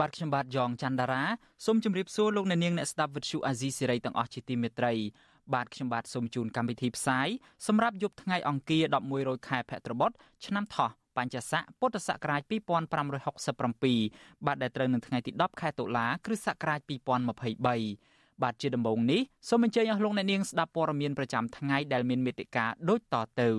[0.00, 1.22] បាទខ្ញុំបាទយ៉ងច័ន្ទដារា
[1.66, 4.92] សូមជម្រាបសួរលោកអ្នកនាងអ្នកស្ដាប់ Vuthu Azizi Serai ទាំងអស់ជាទីមេត្រី
[5.54, 7.28] បាទខ្ញុំបាទសូមជូនកម្មវិធីផ្សាយ
[7.66, 10.10] សម្រាប់យប់ថ្ងៃអង្គារ11រោចខែភទ្របទ
[10.46, 16.80] ឆ្នាំថោះបញ្ញស័កពុទ្ធសករាជ2567បាទដែលត្រូវនៅថ្ងៃទី10ខែតុលាគ្រិស្តសករាជ
[17.46, 23.50] 2023បាទជាដំបូងនេះសូមអញ្ជើញអស់លោកអ្នកនាងស្ដាប់ព័ត៌មានប្រចាំថ្ងៃដែលមានមេត្តាដូចតទៅ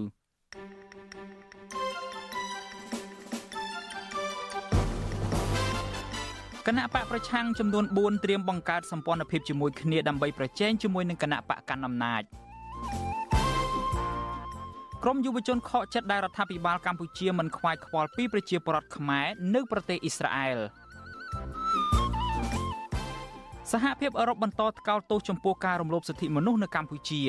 [6.67, 12.21] គណៈបកប្រឆាំងចំនួន4ត្រៀមបង្កើតសម្ព័ន្ធភាពជាមួយគ្នាដើម្បីប្រជែងជាមួយនឹងគណៈបកកណ្ដាលអំណាច
[15.03, 20.57] ក្រមយុវជនខកចិត្តដែលរដ្ឋាភិបាលកម្ពុជាមិនខ្វាយខ្វល់ពីប្រជាពលរដ្ឋខ្មែរនៅប្រទេសអ៊ីស្រាអែល
[23.71, 27.21] សហភាពអឺរ៉ុបបន្តថ្កោលទោសចំពោះការរំលោភសិទ្ធិមនុស្សនៅកម្ពុជា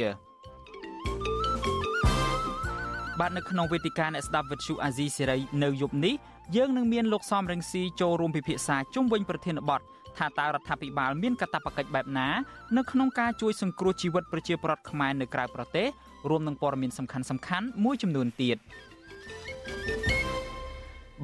[3.21, 6.15] បាទនៅក្នុងវេទិកាអ្នកស្ដាប់វិទ្យុអាស៊ីសេរីនៅយប់នេះ
[6.57, 9.81] យើងនឹងមានលោកសំរងស៊ីចូលរួមពិភាក្សាជុំវិញប្រធានបទ
[10.19, 12.29] ថាតើរដ្ឋាភិបាលមានកាតព្វកិច្ចបែបណា
[12.77, 15.87] នៅក្នុងការជួយសង្គ្រោះជីវិតប្រជាពលរដ្ឋខ្មែរនៅក្រៅប្រទេស
[16.29, 18.57] រួមនឹងព័ត៌មានសំខាន់សំខាន់មួយចំនួនទៀត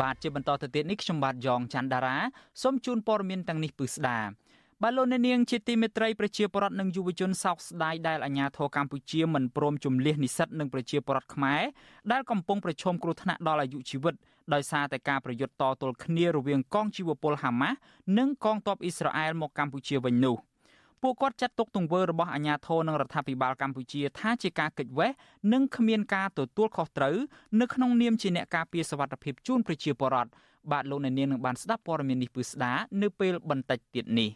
[0.00, 2.16] បាទជាបន្តទៅទៀតនេះខ្ញុំបាទយ៉ងច័ន្ទដារា
[2.62, 4.18] សូមជូនព័ត៌មានទាំងនេះពឺស្ដា
[4.84, 11.62] បាទលោកអ្នកនាងជាទីមេត្រីប្រជាពលរដ្ឋនិងយុវជនសោកស្ដាយដែលអាជ្ញាធរកម្ពុជាមិនព្រមជំលះនិស្សិតនិងប្រជាពលរដ្ឋខ្មែរ
[12.12, 14.14] ដែលកំពុងប្រឈមគ្រោះថ្នាក់ដល់អាយុជីវិត
[14.55, 17.77] ដោយសារតែការប្រយុទ្ធតទល់គ្នារវាងកងជីវពលហាម៉ាស់
[18.19, 20.36] និងកងទ័ពអ៊ីស្រាអែលមកកម្ពុជាវិញនោះ
[21.02, 25.11] ពួកគាត់ចាត់ទុកទង្វើរបស់អាជ្ញាធរនិងរដ្ឋាភិបាលកម្ពុជាថាជាការកិច្ចវេះ
[25.52, 27.17] និងគ្មានការទទួលខុសត្រូវ
[27.61, 30.30] នៅក្នុងនាមជាអ្នកការពារសវត្ថិភាពជូនប្រជាពលរដ្ឋ
[30.73, 34.30] បាទលោកអ្នកនាងនឹងបានស្ដាប់ព័ត៌មាននេះពឺស្ដានៅពេលបន្តិចទៀតនេះ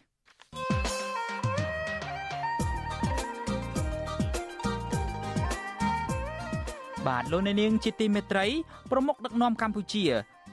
[7.07, 8.45] បាទលោកអ្នកនាងជាទីមេត្រី
[8.91, 10.05] ប្រមុខដឹកនាំកម្ពុជា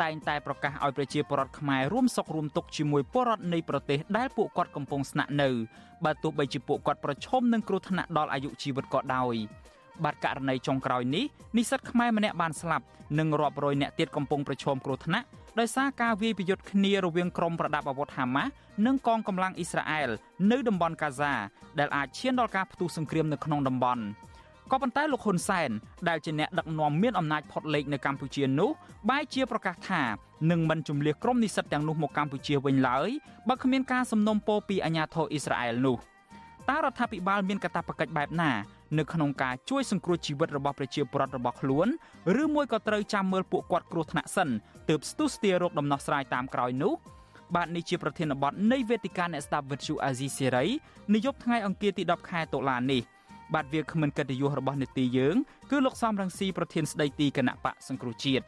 [0.02, 5.48] តែងតែប្រកាសឲ្យប្រជាពលរដ្ឋខ្មែររួមសុខរួមទុក្ខជាមួយពលរដ្ឋនៃប្រទេសដែលពួកគាត់កំពុងស្នាក់នៅ
[6.04, 9.34] បើទោះបីជាពួកគាត់ប្រឈមនឹងគ្រោះថ្នាក់ដល់អាយុជីវិតក៏ដោយ
[10.04, 11.24] បាទករណីចុងក្រោយនេះ
[11.56, 12.84] និស្សិតខ្មែរម្នាក់បានស្លាប់
[13.19, 15.26] និងរាប់រយនាក់ទៀតកំពុងប្រឈមគ្រោះថ្នាក់
[15.58, 18.50] ដោយសារការវាយប្រយុទ្ធគ្នារវាងក្រុមប្រដាប់អាវុធហាម៉ាស់
[18.86, 20.10] និងកងកម្លាំងអ៊ីស្រាអែល
[20.50, 21.32] នៅតំបន់កាហ្សា
[21.78, 24.02] ដែលអាចឈានដល់ការផ្ទុះសង្គ្រាមនៅក្នុងតំបន់
[24.72, 25.70] ក៏ប៉ុន្តែលោកហ៊ុនសែន
[26.08, 28.70] ដែលជាអ្នកដឹកនាំមានអំណាចផុតលេខនៅកម្ពុជានោះ
[29.10, 30.02] បែរជាប្រកាសថា
[30.50, 33.08] នឹងមិនជំលះក្រុមនិស្សិតទាំងនោះមកកម្ពុជាវិញឡើយ
[33.48, 35.96] បើគ្មានការសំណុំពរពីអាជ្ញាធរអ៊ីស្រាអែលនោះ
[36.68, 38.50] តើរដ្ឋាភិបាលមានកាតព្វកិច្ចបែបណា
[38.98, 41.86] នៅក្នុងការជួយសង្គ្រោះជីវិតរបស់ប្រជាពលរដ្ឋរបស់ខ្លួន
[42.42, 44.48] ឬមួយក៏ត្រូវចាំមើលពួកគាត់គ្រោះថ្នាក់សិន
[44.88, 46.92] ទើបស្ទុះស្ទាររកដំណោះស្រាយតាមក្រោយនោះ
[47.54, 50.66] បាទនេះជាប្រធានបទនៃវេទិកាអ្នកស្ដាប់វិទ្យុអាស៊ីសេរី
[51.14, 53.02] នាយប់ថ្ងៃអង្គារទី10ខែតុលានេះ
[53.54, 55.36] បាទវាគ្មិនកិត្តិយសរបស់នេតិយើង
[55.70, 58.44] គឺលោកសំរងស៊ីប្រធានស្ដីទីគណៈបកសង្គ្រោះជាតិ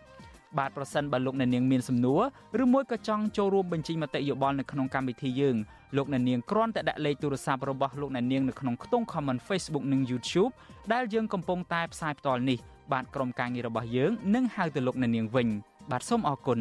[0.58, 2.22] បាទប្រសិនបើលោកអ្នកនាងមានសំណួរ
[2.62, 5.56] ឬមួយក៏ចង់ចូលរួមបញ្ចេញមតិយោបល់នៅក្នុងកម្មវិធីយើង
[5.96, 10.52] លោកអ្នកនាងគ្រាន់តែដាក់លេខទូរស័ព្ទរបស់លោកអ្នកនាងនៅក្នុងខ្ទង់ comment Facebook និង YouTube
[10.92, 12.58] ដែលយើងកំពុងតែផ្សាយផ្ទាល់នេះ
[12.92, 15.48] បាទក្រុមការងាររបស់យើងនឹងហៅទៅលោកអ្នកនាងវិញ
[15.90, 16.60] បាទសូមអរគុណ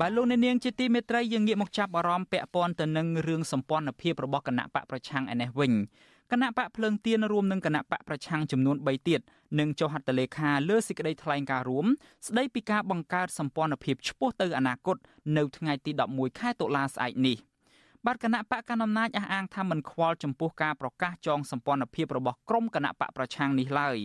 [0.00, 5.72] បាទលោកអ្នកនាងជាទីមេត្រីយើងងាកមកចាប់អារម្មណ៍ពាក់ព័ន្ធទៅនឹងរឿងសម្ព័ន្ធភាពរបស់គណៈបកប្រឆាំងឯនេះវិញ
[6.32, 9.20] គណៈបកភ្លើងទៀនរួមនឹងគណៈបកប្រឆាំងចំនួន3ទៀត
[9.58, 11.86] នឹងចុះហត្ថលេខាលើសេចក្តីថ្លែងការណ៍រួម
[12.26, 14.96] ស្តីពីការបង្កើតសម្ព័ន្ធភាពឆ្ពោះទៅអនាគត
[15.36, 17.36] នៅថ្ងៃទី11ខែតុលាស្អែកនេះ
[18.06, 23.98] បាទគណៈបកកណ្ដាលអំណាចអះអាងថាមិនខ្វល់ចំពោះការប្រកាសចងសម្ព័ន្ធភាពរបស់ក្រុមគណៈបកប្រឆាំងនេះឡើយ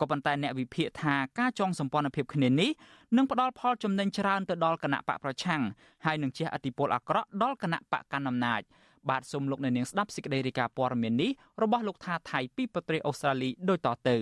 [0.00, 2.70] ក៏ប៉ុន្តែអ្នកវិភាគថាការចងសម្ព័ន្ធភាពគ្នានេះ
[3.16, 5.62] នឹងផ្ដល់ផលចំណេញច្រើនទៅដល់គណៈបកប្រឆាំង
[6.04, 8.62] ហើយនឹងជះឥទ្ធិពលអាក្រក់ដល់គណៈបកកណ្ដាលអំណាច
[9.10, 11.30] បាទសូមលោកអ្នកនាងស្ដាប់សេចក្តីរាយការណ៍ព័ត៌មាននេះ
[11.62, 14.16] របស់លោកថាថៃពីប្រទេសអូស្ត្រាលីដូចតទៅ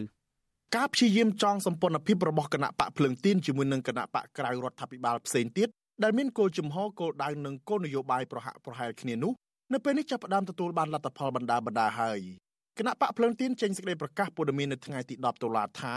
[0.76, 5.68] ការព្យាយាមចងសម្ព័ន្ធភាពរបស់គណៈបកភ្លើងទៀនជាមួយនឹងគណៈបកក្រៅរដ្ឋាភិបាលផ្សេងទៀត
[6.02, 9.32] ដែលមានគោលជំហរគោលដៅនិងគោលនយោបាយប្រហាក់ប្រហែលគ្នានោះ
[9.72, 12.20] នៅពេលនេះចាប់ផ្ដើមទទួលបានលទ្ធផលបណ្ដាបណ្ដាហើយ
[12.78, 15.94] គណៈបកភ្លើងទៀនចេញសេចក្តីប្រកាសព័ត៌មាននៅថ្ងៃទី10តុលាថា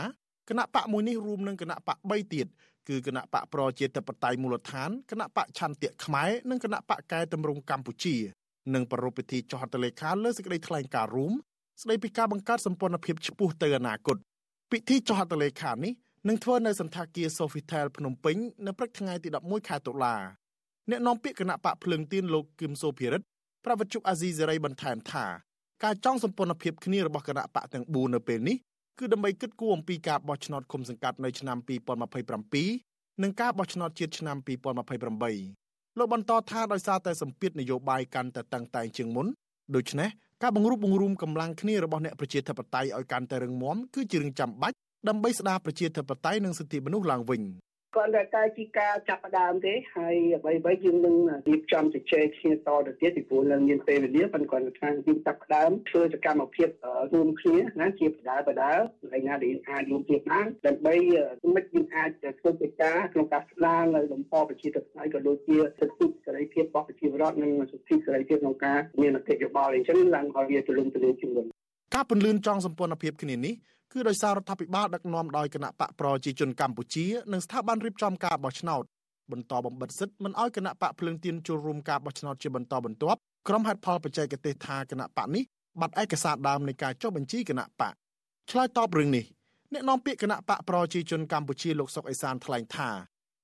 [0.49, 2.47] គណៈបកមួយនេះរួមនឹងគណៈបក3ទៀត
[2.89, 8.15] គឺគណៈបកប្រជាធិបតេយ្យមូលដ្ឋានគណៈបកឆន្ទៈខ្មែរនិងគណៈបកកែតម្រង់កម្ពុជា
[8.73, 11.33] និងប្រារព្ធពិធីចុះហត្ថលេខាលើសេចក្តីថ្លែងការណ៍រួម
[11.81, 14.17] ស្តីពីការបង្កើតសម្ព័ន្ធភាពឆ្ពោះទៅអនាគត
[14.71, 15.93] ពិធីចុះហត្ថលេខានេះ
[16.27, 20.15] នឹងធ្វើនៅសន្តាគារ Sofitel ភ្នំពេញនៅព្រឹកថ្ងៃទី11ខែតុលា
[20.89, 23.25] អ្នកនាំពាក្យគណៈបកភ្លើងទៀនលោកគឹមសូភិរិទ្ធ
[23.65, 25.25] ប្រវត្តិជអាស៊ីសេរីបន្ថែមថា
[25.85, 28.57] ការចង់សម្ព័ន្ធភាពគ្នារបស់គណៈបកទាំង4នៅពេលនេះ
[28.99, 31.57] គឺដើម្បីគិតគូរអំពីការបោះឆ្នោតគុំសង្កាត់នៅឆ្នាំ
[32.39, 34.37] 2027និងការបោះឆ្នោតជាតិឆ្នាំ
[35.17, 39.27] 2028លោកបន្តថាដោយសារតែសម្ពាធនយោបាយកាន់តែតឹងតែងជាងមុន
[39.75, 40.09] ដូច្នេះ
[40.41, 44.75] ការបង្រួបបង្រួមកម្លាំងគ្នារបស់អ្នកប្រជាធិបតេយ្យឲ្យកាន់តែរឹងមាំគឺជារឿងចាំបាច់
[45.07, 47.41] ដើម្បីស្ដារប្រជាធិបតេយ្យនិងសិទ្ធិមនុស្សឡើងវិញ។
[47.95, 51.15] គ្រាន់តែតែជាការចាប់ផ្ដើមទេហើយអ្វីអ្វីយើងនឹង
[51.49, 52.57] រៀបចំជជែកគ្នាត
[52.87, 56.69] ទៅទៀតពីព្រោះនៅមានពេលវេលាប៉ុន្តែគ្រាន់តែថាយើងចាប់ផ្ដើមធ្វើសកម្មភាព
[57.13, 58.73] រួមគ្នាណាជាបដាបដា
[59.11, 60.95] ហើយណាដែលអាចរួមទៀតបានដើម្បី
[61.55, 62.09] មិនយើងអាច
[62.39, 71.45] ធ្វើកិច្ចការក្នុងការស្ដារនៅលំហប្រជាធិបតេយ្យក៏ដូចជាសិទ្ធិសេរីភាពរបស់ប្រជាពលរដ្ឋនិងសិទ្ធិសេរីភាពក្នុងការមានមតិយោបល់អញ្ចឹងឡើងឲ្យវាទូលំទូលាយជាងមុន
[71.95, 73.53] ការពន្លឿនចង់សម្ព័ន្ធភាពគ្នានេះ
[73.95, 78.83] គឺដោយសាររដ្ឋាភិបាលដឹកនាំដោយគណៈបកប្រជាជនកម្ពុជានិងស្ថាប័នរៀបចំការបោះឆ្នោត
[79.31, 85.43] បន្តបំបិទសិទ្ធិមិនឲ្យគណៈបកភ្លើងទៀនចូលរួមការបោះឆ្នោតជាបន្តបន្ទាប់ក្រុមហេតុផលបច្ចេកទេសថាគណៈបកនេះ
[85.79, 87.93] បាត់ឯកសារដើមនៃការចុះបញ្ជីគណៈបក
[88.51, 89.25] ឆ្លើយតបរឿងនេះ
[89.73, 92.89] អ្នកនាំពាក្យគណៈបកប្រជាជនកម្ពុជាលោកសុកអេសានថ្លែងថា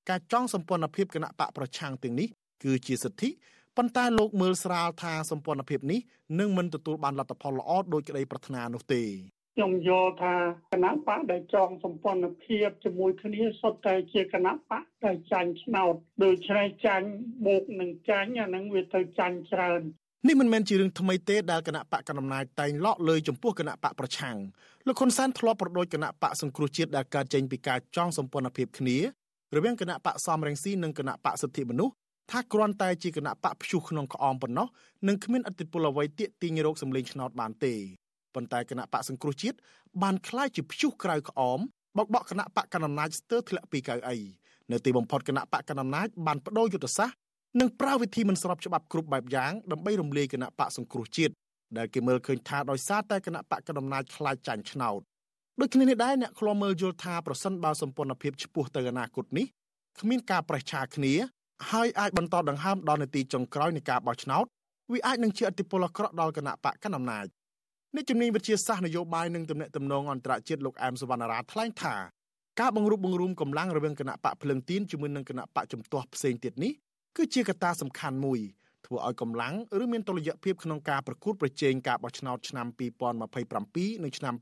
[0.08, 2.28] ការចង់សម្ព័ន្ធភាពគណៈបកប្រឆាំងទាំងនេះ
[2.64, 3.30] គឺជាសិទ្ធិ
[3.76, 6.00] ប៉ុន្តែលោកមើលស្រាលថាសម្ព័ន្ធភាពនេះ
[6.40, 9.02] នឹងមិនទទួលបានលទ្ធផលល្អដោយក្តីប្រាថ្នានោះទេ
[9.54, 10.34] ខ្ញុំយល់ថា
[10.72, 15.94] គណៈបកដែលចងសម្ព័ន្ធភាពជាមួយគ្នាសុទ្ធតែជាគណៈបកដែលចាញ់ឆ្នោត
[16.24, 17.08] ដូច្នេះចាញ់
[17.46, 19.80] បូកនឹងចាញ់អានឹងវាទៅចាញ់ច្រើន
[20.28, 24.36] នេះមិនមែនជារឿងថ្មីទេដែលគណៈបកកណ្ដាលអំណាចតែងលក់លើចំពោះគណៈបកប្រឆាំង
[24.86, 28.96] លោកហ៊ុនសែនធ្លាប់ប្រដូចគណៈបកសង្គ្រោះជាតិដែលកើតចេញពីការចងសម្ព័ន្ធភាពគ្នា
[29.56, 31.94] រវាងគណៈបកសំរងស៊ីនិងគណៈបកសិទ្ធិមនុស្ស
[32.30, 34.66] ថាគ្រាន់តែជាគណៈបកព្យុះក្នុងក្អមប៉ុណ្ណោះ
[35.08, 37.74] និងគ្មានអធិបុលអ្វីទាក់ទាញរោគសម្លេងឆ្នោតបានទេ
[38.35, 39.57] ប៉ុន្តែគណៈបកសង្គ្រោះជាតិ
[40.03, 41.59] បានคล้ายជាព្យុះក្រៅក្អម
[41.97, 44.17] បកបកគណៈបកកណ្ដាលអំណាចស្ទើរធ្លាក់ពីកៅអី
[44.71, 47.17] នៅទីបំផុតគណៈបកកណ្ដាលអំណាចបានបដូរយុទ្ធសាស្ត្រ
[47.59, 51.33] និងប្រើវិធីមិនស្របច្បាប់គ្រប់បែបយ៉ាងដើម្បីរំលាយគណៈបកសង្គ្រោះជាតិ
[51.77, 54.99] ដែលគេមើលឃើញថាដោយសារតែគណៈបកកណ្ដាលអំណាចខ្លាចចាញ់ឆ្នោត
[55.59, 59.47] ដូចគ្នានេះដែរអ្នកខ្លំមើលយល់ថាប្រសិនបើសម្ព័ន្ធភាពឆ្ពោះទៅអនាគតនេះ
[59.99, 61.13] គ្មានការប្រេះឆាគ្នា
[61.71, 64.45] ហើយអាចបន្តដង្ហើមដល់នាទីចុងក្រោយនៃការបោះឆ្នោត
[64.91, 67.25] វាអាចនឹងជាអតិពលអាក្រក់ដល់គណៈបកកណ្ដាលអំណាច
[67.96, 71.96] អ្នកជំនាញវិទ្យាសាស្ត្រនយោបាយនិងទំនាក់ទំនងអន្តរជាតិលោកអែមសវណ្ណរាថ្លែងថា
[72.60, 76.72] ការបង្រួបបង្រួមកម្លាំងរវាងគណៈបកភ្លឹងទៀនជាមួយនឹងគណៈបកជំទាស់ផ្សេងទៀតនេះ
[77.16, 78.40] គឺជាកត្តាសំខាន់មួយ
[78.86, 84.34] ធ្វើឲ្យកម្លាំងឬមានតុល្យភាពក្នុងការប្រកួតប្រជែងការបោះឆ្នោតឆ្នាំ2027និងឆ្នាំ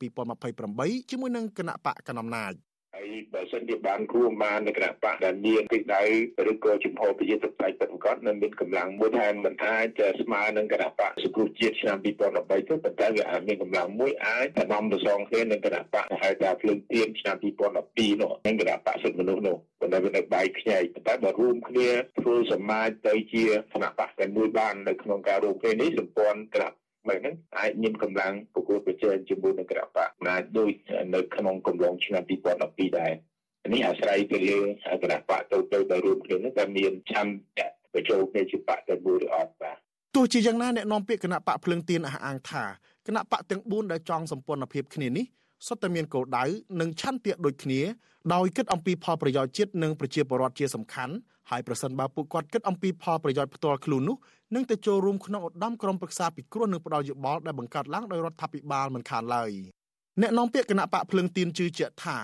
[0.50, 2.52] 2028ជាមួយនឹងគណៈបកកណ្ដាលអំណាច
[3.00, 6.02] ហើយបើសិនជាបានរួមបាននៅគណៈបកដែលមានទិសដៅ
[6.50, 21.88] ឬក៏ជំហរប្រជាធិបតេយ្យពិតប្រាកដនៅមានកម្លាំងមួយដែលមិនអាចស្មើនឹងគណៈបកសង្គ្រោះជាតិឆ្នាំ2013ទេប៉ុន្តែវាអាចមានកម្លាំងមួយអាចតំណប្រសងគ្នានឹងគណៈបកហៅថាភ្លើងទៀនឆ្នាំ2012នោះនិងគណៈបកសិទ្ធិមនុស្សនោះប៉ុន្តែវានៅបែកខ្ញែកប៉ុន្តែបើរួមគ្នា
[22.20, 30.72] ធ្វើសមាជទៅជាគណៈបកតែមួយបាននៅក្នុងការរួមគ្នានេះសម្ព័ន្ធគណៈ បែបហ្នឹងអាចមានកម្លាំងប្រកួតប្រជែងជាមួយនឹងគណៈបកណាដូច
[31.14, 32.22] នៅក្នុងកំឡុងឆ្នាំ
[32.60, 33.12] 2012ដែរ
[33.72, 34.58] នេះអាស្រ័យទៅលើ
[35.02, 39.76] គណៈបកទៅទៅដែលរួមគ្នានឹងតែមានឆន្ទៈបញ្ចូលគ្នាជាបកតែមួយឬអត់បាទ
[40.16, 42.64] ទោះជាយ៉ាងណាអ្នកនាំពាក្យគណៈបកភ្លឹងទៀនអះអាងថា
[43.06, 45.26] គណៈបកទាំង4ដែលចង់សម្ព័ន្ធភាពគ្នានេះ
[45.66, 46.44] សុទ្ធតែមានគោលដៅ
[46.80, 47.80] និងឆន្ទៈដូចគ្នា
[48.34, 51.14] ដោយគិតអំពីផលប្រយោជន៍ជាតិនិងប្រជាពលរដ្ឋជាសំខាន់
[51.50, 54.16] ហើយប្រសិនបើពួកគាត់គិតអំពីផលប្រយោជន៍ផ្ទាល់ខ្លួននោះ
[54.54, 59.50] នឹងទៅចូលរួមក្នុងឧត្តមក្រុមប្រឹក្សាពិគ្រោះនិងផ្ដល់យោបល់ដែលបង្កើតឡើងដោយរដ្ឋាភិបាលមិនខានឡើយ
[60.20, 62.16] អ្នកនាំពាក្យគណៈបកភ្លឹងទៀនជឿជាក់ថា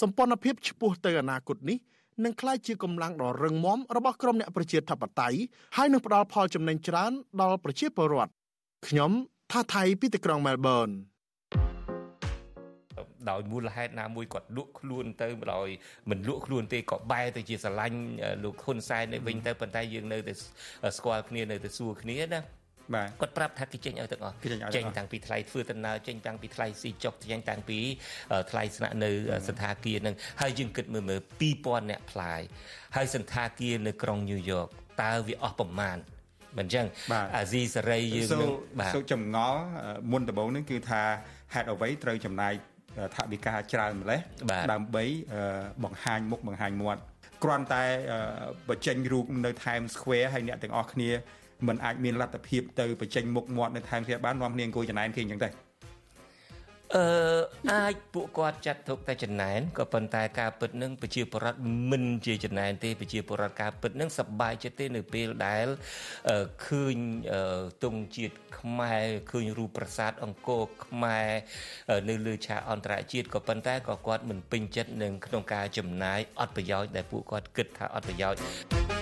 [0.00, 1.78] សម្ព័ន្ធភាពឆ្ពោះទៅអនាគតនេះ
[2.24, 5.38] នឹងក្លាយជាកម្លាំងដ៏រឹងមាំរបស់ក្រុមអ្នកប្រជាធិបតេយ្យ
[5.76, 8.32] ហើយនឹងផ្ដល់ផលចំណេញច្រើនដល់ប្រជាពលរដ្ឋ
[8.86, 9.10] ខ្ញុំ
[9.52, 10.88] ថាថៃពីទីក្រុងមែលប៊ន
[13.30, 15.68] ដោយមូលហេតុណាមួយគាត់លក់ខ្លួនទៅដោយ
[16.10, 17.98] មិនលក់ខ្លួនទេក៏បែរទៅជាស្រឡាញ់
[18.44, 20.32] លោកហ៊ុនសែននៅវិញទៅប៉ុន្តែយើងនៅតែ
[20.96, 22.40] ស្គាល់គ្នានៅតែសួរគ្នាណា
[22.94, 24.34] បាទគាត់ប្រាប់ថាគេចេញឲ្យទាំងអស់
[24.76, 27.78] ចេញតាំងពីថ្លៃធ្វើដំណើរចេញតាំងពីថ្លៃស៊ីចុកចេញតាំងពី
[28.50, 29.10] ថ្លៃស្នាក់នៅ
[29.48, 31.20] សន្តាគារនឹងហើយយើងគិតមើលមើល
[31.54, 32.40] 2000អ្នកផ្លាយ
[32.96, 34.66] ហើយសន្តាគារនៅក្រុងញូវយ៉ក
[35.02, 35.98] តើវាអស់ប្រមាណ
[36.58, 36.86] មិនអញ្ចឹង
[37.36, 39.60] អាស៊ីសេរីយើងនឹងបាទសូចម្ងល់
[40.10, 41.02] មុនដំបូងនេះគឺថា
[41.54, 42.52] ហេតុអ្វីត្រូវចំណាយ
[43.14, 44.20] ថវិកាច្រើនម្លេះ
[44.72, 45.04] ដើម្បី
[45.84, 47.00] បង្ហាញមុខបង្ហាញមាត់
[47.42, 47.84] គ្រាន់តែ
[48.68, 51.10] បញ្ចេញរូបនៅ Times Square ហើយអ្នកទាំងអស់គ្នា
[51.68, 55.48] มันអាចមានលទ្ធភាពទៅបញ្ចេញមុខមាត់នៅ Times Square បាននាំគ្នាអង្គុយចំណែនគេអញ្ចឹងទេ
[56.96, 57.04] អឺ
[57.72, 65.66] អាចពួកគាត់ចាត់ទុកតែចំណែនក៏ប៉ុន្តែការពិតនឹងប្រជាពលរដ្ឋមិនជាចំណែនទេប្រជាពលរដ្ឋការពិតនឹងសប្បាយចិត្តទេនៅពេលដែល
[66.66, 66.96] ឃើញ
[67.82, 71.28] ទង់ជាតិខ្មែរឃើញរូបប្រាសាទអង្គរខ្មែរ
[72.08, 79.01] នៅលើឆាកអន្តរជាតិក៏ប៉ុន្តែក៏គាត់មិនពេញចិត្តនឹងក្នុងការចំណាយអត់ប្រយោជន៍ដែលពួកគាត់គិតថាអត់ប្រយោជន៍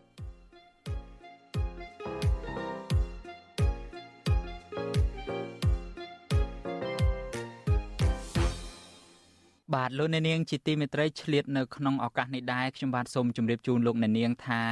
[9.75, 14.63] បាទលោកអ្នកនាងជាទីមេត្រីឆ្លៀតនៅក្នុងឱកាសនេះដែរខ្ញុំបាទសូមជម្រាបជូនលោកអ្នកនាងថា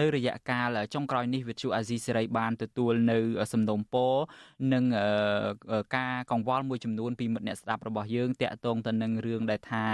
[0.00, 3.18] នៅរយៈកាលចុងក្រោយនេះវិទ្យុអាស៊ីសេរីបានទទួលនៅ
[3.52, 4.14] សំណុំពរ
[4.72, 4.84] និង
[5.96, 9.84] ការកង្វល់មួយចំនួនពីមិត្តអ្នកស្ដាប់របស់យើងតាក់ទងទៅនឹងរឿងដែលថា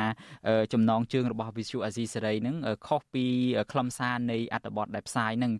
[0.72, 3.24] ចំណងជើងរបស់វិទ្យុអាស៊ីសេរីនឹងខុសពី
[3.72, 5.52] ខ្លឹមសារនៃអត្ថបទដែលផ្សាយនឹង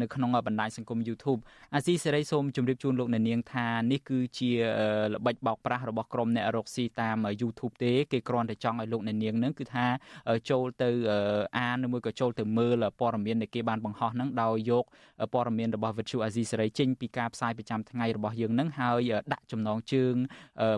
[0.00, 1.40] នៅក្នុងបណ្ដាញសង្គម YouTube
[1.74, 4.50] អាស៊ីសេរីសូមជម្រាបជូនលោកអ្នកនាងថានេះគឺជា
[5.14, 9.86] ល្បិចបោកប្រាស់របស់ក្រុមអ្នករកស៊ីតាម YouTube ទេគេគ្រាន់តែចង់ឲ្យលោកអ្នកនាងនឹងគឺថា
[10.50, 10.90] ចូលទៅ
[11.58, 14.84] អានឬមួយក៏ចូលទៅមើលព័ត៌មានដែលគេបានបង្ហោះហ្នឹងដោយយក
[15.34, 20.14] ព័ត៌មានរបស់ Virtual Asia សេរីចេញពីការផ្សាយប្រចាំថ្ងៃរបស់យើងហ្នឹងហើយដាក់ចំណងជើង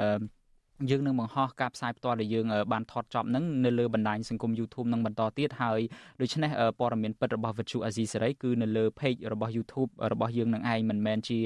[0.90, 5.80] យើងនឹងបង្ហោះការផ្សាយផ្ទាល់ដែលយើងបានថតចប់នឹងនៅលើបណ្ដាញសង្គម YouTube នឹងបន្តទៀតហើយ
[6.20, 11.38] ដូច្នេះព័ត៌មានពិតរបស់ Virtual Asia សេរីគឺនៅលើ page របស់ YouTube របស់យើងនឹងឯងមិនមែនជា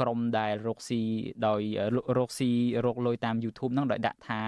[0.00, 1.00] ក្រុមដែលរកស៊ី
[1.46, 1.60] ដោយ
[2.18, 2.50] រកស៊ី
[2.86, 4.40] រកលុយតាម YouTube នឹងដោយដាក់ថា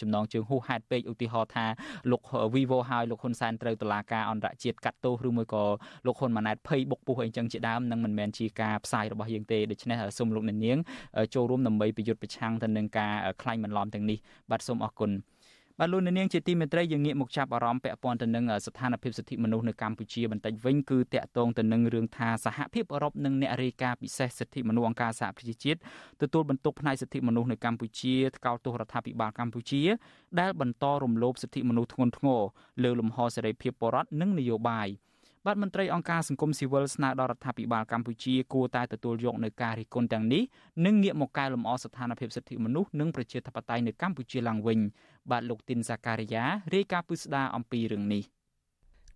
[0.00, 1.66] ចំណងជើងហួសហេតុពេកឧទាហរណ៍ថា
[2.10, 2.22] លោក
[2.54, 5.64] Vivo ហើយលោកហ៊ុនសែនត្រូវតុលាការអន្តរជាតិកាត់ទោសឬមួយក៏
[6.06, 10.78] លោកហ៊ុនម៉ាណែតភ័យបុកពុះអីចឹងជាដើមនឹងមិនមែនជាការផ្សាយរបស់យើងទេដូច្នេះសូមលោកអ្នកនាង
[11.34, 14.18] ចូលរួមដើម្បីប្រយុទ្ធប្រឆាំងទៅនឹងការខ្លាញ់បន្លំទាំងនេះ
[14.50, 15.12] បាទសូមអរគុណ
[15.80, 25.78] បាទលោកនាងជាទីមេត្រីយើងងាកមកចាប់អារម្មណ៍ពាក់ព័ន្ធទៅនឹងស្ថានភាពសិទ្ធិមនុស្សនៅកម្ពុជាបន្តិចវិញគឺតាក់ទងទៅនឹងរឿងថាសហភាពអឺរ៉ុបនិងអ្នករាយការណ៍ពិសេសសិទ្ធិមនុស្សអង្គការសហប្រជាជាតិ
[26.22, 29.82] ទទួលបន្ទុកផ្នែកសិទ្ធិមនុស្សនៅកម្ពុជាថ្កោលទោសរដ្ឋាភិបាលកម្ពុជា
[30.40, 32.40] ដែលបន្តរំលោភសិទ្ធិមនុស្សធ្ងន់ធ្ងរ
[32.82, 34.88] លើលំហសេរីភាពបរិបទនិងនយោបាយ។
[35.46, 40.42] បាទមន្ត្រីអង្គការសង្គមស៊ីវិលស្នើដល់រដ្ឋាភិបាលកម្ពុជាគួរតែទទួលយកនៅការរិះគន់ទាំងនេះ
[40.86, 44.78] និងងាកមកកែលម្អស្ថានភាពសិទ្ធិមនុស្សនិងប្រជាធិបតេយ្យនៅកម្ពុជាឡើងវិញ
[45.30, 48.22] បាទលោកទីនសាការីយ៉ារាយការណ៍ពិស្ដារអំពីរឿងនេះ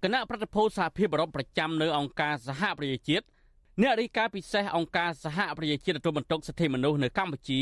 [0.02, 3.24] គណៈប្រតិភូសហភាពអឺរ៉ុបប្រចាំនៅអង្គការសហប្រជាជាតិ
[3.82, 7.60] អ្នករាយការណ៍ពិសេសអង្គការសហប្រជាជាតិទទួលបន្ទុកសិទ្ធិមនុស្សនៅកម្ពុជា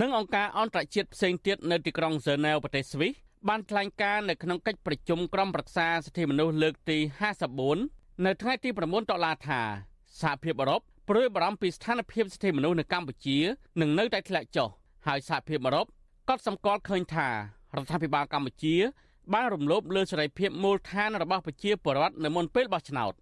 [0.00, 3.12] និងអង្គការអន្តរជាតិផ្សេងទៀតនៅទីក្រុងហ្សឺណែវប្រទេសស្វីស
[3.48, 6.98] បានថ្លែងការណ៍នៅក្នុងកិច្ចប្រជុំក្រុមប្រឹក្សាសិទ្ធិមនុស្សលើកទី
[7.60, 9.60] 54នៅថ្ងៃទី9តុលាថា
[10.20, 13.38] សហភាពអឺរ៉ុបព្រួយបារម្ភពីស្ថានភាពសិទ្ធិមនុស្សនៅកម្ពុជា
[13.80, 14.68] នឹងនៅតែធ្លាក់ចុះ
[15.06, 15.86] ហើយសហភាពអឺរ៉ុប
[16.28, 17.32] ក៏សម្គាល់ឃើញថារ
[17.82, 18.76] ដ្ឋាភិបាលកម្ពុជា
[19.34, 23.12] បានរំលោភលើសេរីភាពមូលដ្ឋានរបស់ប្រជាពលរដ្ឋនៅមុនពេលបោះឆ្នោត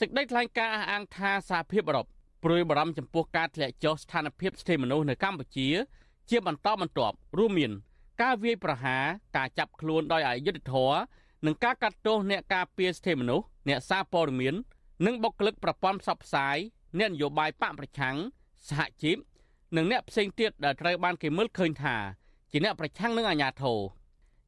[0.00, 2.06] សេចក្តីថ្លែងការណ៍អះអាងថាសហភាពអឺរ៉ុប
[2.44, 5.68] ព្រួយបារម្ភចំពោះការធ្លាក់ចុះស្ថានភាពសិទ្ធិមនុស្សនៅកម្ពុជា
[6.30, 7.72] ជាបន្តបន្ទាប់រួមមាន
[8.22, 9.04] ការវាយប្រហារ
[9.36, 10.98] ការចាប់ខ្លួនដោយអយុត្តិធម៌
[11.46, 14.54] និងការកាត់ទោសអ្នកការពារសិទ្ធិមនុស្សអ្នកសារព័ត៌មាន
[15.06, 16.56] និងបុគ្គលិកប្រព័ន្ធផ្សព្វផ្សាយ
[16.98, 18.16] អ្នកនយោបាយបកប្រឆាំង
[18.68, 19.16] សហជីព
[19.76, 21.96] និងអ្នកផ្សេងទៀតដែលត្រូវបានគេមើលឃើញថា
[22.50, 23.78] ជាអ្នកប្រឆាំងនឹងអាញាធរ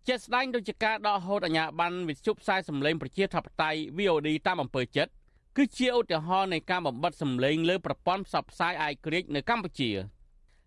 [0.07, 5.13] ជាស្ដែងដូចជាការដកហូតអាញាបានវិទ្យុផ្សាយសម្លេងប្រជាធិបតេយ្យ VOD តាមអំពើចិត្ត
[5.57, 9.91] គឺជាឧទាហរណ៍នៃការបំបត្តិសម្លេងលើប្រព័ន្ធផ្សព្វផ្សាយអាយក្រិចនៅកម្ពុជា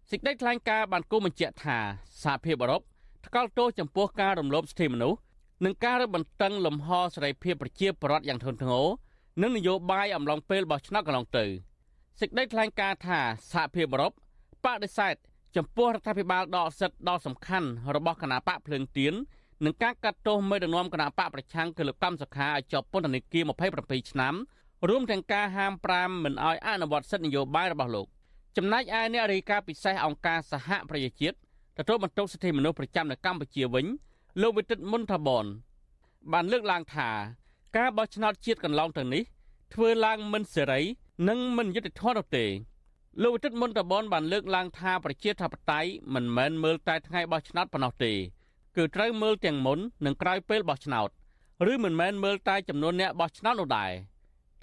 [0.09, 1.77] សេចក្តីថ្លែងការណ៍បានគូបញ្ជាក់ថា
[2.23, 2.81] សហភាពអឺរ៉ុប
[3.25, 5.19] ថ្កោលទោសចំពោះការរំលោភសិទ្ធិមនុស្ស
[5.65, 8.85] និងការរឹតបន្តឹងលំហសេរីភាពប្រជាពលរដ្ឋយ៉ាងធ្ងន់ធ្ងរ
[9.41, 11.45] និងនយោបាយអំឡុងពេលបោះឆ្នោតកន្លងទៅ
[12.19, 13.19] សេចក្តីថ្លែងការណ៍ថា
[13.51, 14.11] សហភាពអឺរ៉ុប
[14.65, 15.15] បដិសេធ
[15.55, 19.13] ចំពោះរដ្ឋាភិបាលដកសិទ្ធិដ៏សំខាន់របស់គណៈបកភ្លើងទៀន
[19.65, 23.43] និងការកាត់ទោសមេដឹកនាំគណៈបកប្រឆាំងគឺលោកកម្មសុខាឲ្យជាប់ពន្ធនាគារ
[23.77, 24.33] 27ឆ្នាំ
[24.89, 28.07] រួមទាំងការហាមប្រាមមិនឲ្យអនុវត្តសិទ្ធិនយោបាយរបស់លោក
[28.57, 31.37] ចំណែកឯអ្នករាយការណ៍ពិសេសអង្គការសហប្រជាជាតិ
[31.77, 33.85] ទទួលបន្ទុកសិទ្ធិមនុស្សប្រចាំនៅកម្ពុជាវិញ
[34.41, 35.45] លោកវិទិតមុនថាបន
[36.31, 37.09] បានលើកឡើងថា
[37.77, 39.23] ការបោះឆ្នោតជាតិកន្លងទៅនេះ
[39.73, 40.81] ធ្វើឡើងមិនសេរី
[41.29, 42.45] និងមិនយុត្តិធម៌នោះទេ
[43.21, 48.13] លោកវិទិតមុនតបនបានលើកឡើងថាប្រជាធិបតេយ្យមិនមែនមើលតែថ្ងៃបោះឆ្នោតប៉ុណ្ណោះទេ
[48.75, 51.09] គឺត្រូវមើលទាំងមុននិងក្រោយពេលបោះឆ្នោត
[51.71, 53.91] ឬមិនមែនមើលតែចំនួនអ្នកបោះឆ្នោតនោះដែរ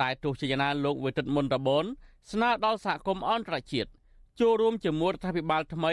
[0.01, 1.85] តែទោះជាយ៉ាងណាលោកវិទិតមុនតបន
[2.33, 3.91] ស្នើដល់សហគមន៍អន្តរជាតិ
[4.41, 5.93] ចូលរួមជាមួយរដ្ឋាភិបាលថ្មី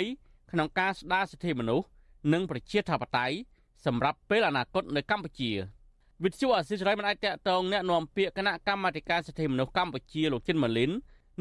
[0.52, 1.86] ក្នុងការស្ដារសិទ្ធិមនុស្ស
[2.34, 3.36] និងប្រជាធិបតេយ្យ
[3.86, 5.52] សម្រាប់ពេលអនាគតនៅកម្ពុជា
[6.24, 10.92] វិទ្យុអាស៊ីសេរីមិនអាចតាក់ទងអ្នកនាំពាក្យគណៈកម្មាធិការសិទ្ធិមនុស្សកម្ពុជាលោកចិនម៉ាលីន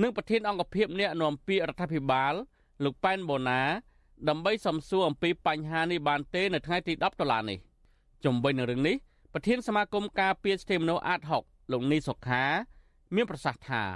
[0.03, 2.35] និងប្រធានអង្គភិបអ្នកនាំពាក្យរដ្ឋាភិបាល
[2.85, 3.63] លោកប៉ែនបូណា
[4.29, 7.59] ដើម្បីសំសួរអំពីបញ្ហានេះបានទេនៅថ្ងៃទី10ដុល្លារនេះ
[8.25, 8.97] ជំវិញនឹងរឿងនេះ
[9.33, 12.45] ប្រធានសមាគមការពារសិទ្ធិមនុស្សអាត6លោកនីសុខា
[13.15, 13.89] មានប្រសាសន៍ថារ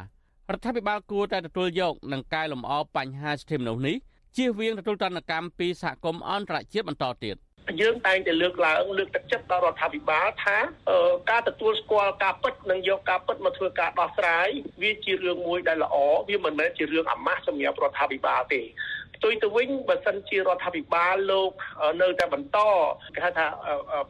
[0.57, 3.97] ដ្ឋាភិបាលគួរតែទទួលយកនិងកែលម្អបញ្ហាសិទ្ធិមនុស្សនេះ
[4.37, 7.37] ជៀសវាងទទួលទណ្ឌកម្មពីសហគមន៍អន្តរជាតិបន្តទៀត
[7.81, 10.59] យើងតែងតែលើកឡើងលើកទឹកចិត្តដល់រដ្ឋាភិបាលថា
[11.31, 14.49] ការទទួលស្គាល់ការពិតនិងយកការពិតមកធ្វើការដោះស្រាយ
[14.83, 15.97] វាជារឿងមួយដែលល្អ
[16.29, 18.61] វាមិនមែនជារឿងអាម៉ាស់សម្រាប់រដ្ឋាភិបាលទេ
[19.17, 21.51] ផ្ទុយទៅវិញបើសិនជារដ្ឋាភិបាលលោក
[22.03, 22.59] នៅតែបន្ត
[23.15, 23.47] គេហៅថា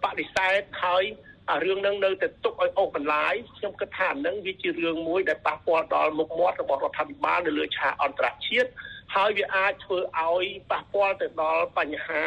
[0.02, 1.05] បដិសេធហើយ
[1.50, 8.71] អារឿងនឹងនៅតែទុកឲ្យអូសបន្លាយខ្ញុំគិតថានឹងវាជារឿងមួយដែលប៉ះពាល់ដល់មុខមាត់របស់រដ្ឋាភិបាលនៅលើឆាកអន្តរជាតិ
[9.14, 12.25] ហើយវាអាចធ្វើឲ្យប៉ះពាល់ទៅដល់បញ្ហា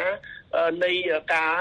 [0.84, 0.92] នៃ
[1.34, 1.56] ការ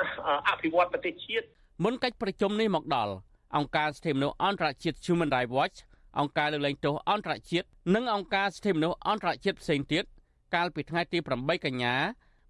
[0.50, 1.46] អភិវឌ្ឍប្រទេសជាតិ
[1.84, 3.14] មុនកិច្ចប្រជុំនេះមកដល់
[3.58, 5.78] អង្គការសិទ្ធិមនុស្សអន្តរជាតិ Human Rights Watch
[6.20, 10.04] អង្គការលើកលែងទោសអន្តរជាតិនិងអង្គការសិទ្ធិមនុស្សអន្តរជាតិផ្សេងទៀត
[10.56, 11.96] កាលពីថ្ងៃទី8កញ្ញា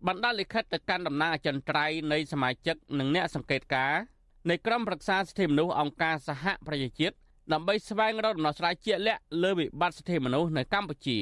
[0.06, 4.02] បានដាក់លិខិតទៅកាន់តំណាងអចិន្ត្រៃយ៍នៃសមាជិកនិងអ្នកសង្កេតការណ៍
[4.50, 7.16] នៃក្រុមប្រឹក្សាសិទ្ធិមនុស្សអង្គការសហប្រជាជាតិ
[7.54, 11.18] ដើម្បីស្វែងរកដំណោះស្រាយជាក់លាក់លើវិបត្តិសិទ្ធិមនុស្សនៅកម្ពុជា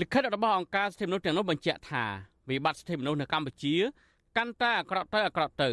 [0.00, 2.04] លិខិតរបស់អង្គការសិទ្ធិមនុស្សទាំងនោះបញ្ជាក់ថា
[2.50, 3.74] វិបត្តិសិទ្ធិមនុស្សនៅកម្ពុជា
[4.36, 5.70] កាន់តែអាក្រក់ទៅអាក្រក់ទៅ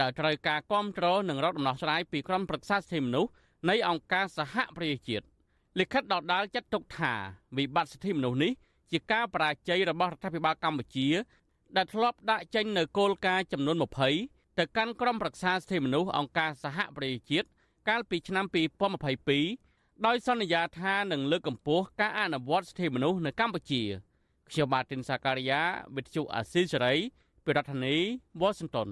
[0.00, 3.30] ដែលត្រូវការគ្រប់គ្រងនិងរកដំណោះស្រាយពីក្រុមប្រឹក្សាសិទ្ធិមនុស្ស
[3.70, 5.24] នៃអង្គការសហប្រជាជាតិ
[5.78, 7.12] លិខិតដដាលចាត់ទុកថា
[7.56, 8.52] វិបត្តិសិទ្ធិមនុស្សនេះ
[8.92, 11.08] ជាការបរាជ័យរបស់រដ្ឋាភិបាលកម្ពុជា
[11.76, 13.76] ដែលធ្លាប់ដាក់ចេញនៅគោលការណ៍ចំនួន
[14.16, 17.48] 20ទៅកាន់ក្រុមប្រឹក្សាសិទ្ធិមនុស្សអង្គការសហប្រជាជាតិ
[17.88, 18.44] កាលពីឆ្នាំ
[19.12, 19.67] 2022
[20.06, 23.82] ដោយសន្យាថានឹងលើកកម្ពស់ការអនុវត្តសិទ្ធិមនុស្សនៅកម្ពុជា
[24.50, 25.62] ខ្ញុំបាទទីនសាការីយ៉ា
[25.96, 26.94] វិទ្យុអាស៊ីសេរី
[27.44, 27.96] ពីរដ្ឋធានី
[28.42, 28.88] Washington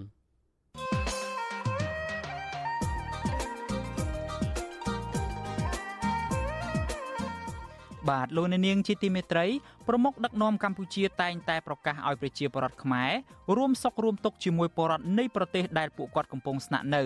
[8.11, 9.47] បាទលោកអ្នកនាងជាទីមេត្រី
[9.89, 13.11] ប្រមុខដឹកនាំកម្ពុជាតែងតែប្រកាសឲ្យប្រជាពលរដ្ឋខ្មែរ
[13.57, 17.03] រួមសុខរួមទុក្ខជាមួយពលរដ្ឋនៃប្រទេសដែលពួកគាត់កំពុងស្នាក់នៅ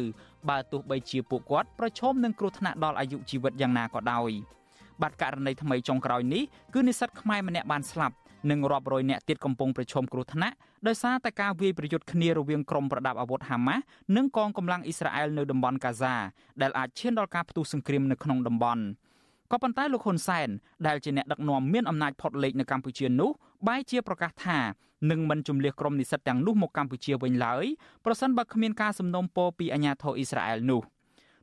[0.49, 4.31] បើទោះបីជាពួកគាត់ប្រឈមនឹងគ្រោះថ្នាក់ដល់អាយុជីវិតយ៉ាងណាក៏ដោយ
[5.03, 6.43] បាទករណីថ្មីចុងក្រោយនេះ
[6.75, 8.15] គឺនិស្សិតខ្មែរម្នាក់បានស្លាប់
[8.51, 10.55] និងរាប់រយនាក់ទៀតកំពុងប្រឈមគ្រោះថ្នាក់
[10.87, 13.83] ដោយសារតែការវាយប្រយុទ្ធគ្នារវាងក្រុមប្រដាប់អាវុធហាម៉ាស់
[14.17, 16.15] និងកងកម្លាំងអ៊ីស្រាអែលនៅតំបន់កាហ្សា
[16.63, 18.83] ដែលអាចឈានដល់ការផ្ទុះសង្គ្រាមនៅក្នុងតំបន់
[19.51, 20.49] ក៏ប៉ុន្តែលោកហ៊ុនសែន
[20.87, 23.31] ដែលជាអ្នកដឹកនាំមានអំណាចផុតលេខនៅកម្ពុជានោះ
[23.69, 24.59] បែរជាប្រកាសថា
[25.11, 27.65] នឹងមិនជំលះក្រុមនិស្សិតទាំងនោះមកកម្ពុជាវិញឡើយ
[28.05, 30.83] ប្រសិនបើគ្មានការសំណូមពរពីអាជ្ញាធរអ៊ីស្រាអែលនោះ។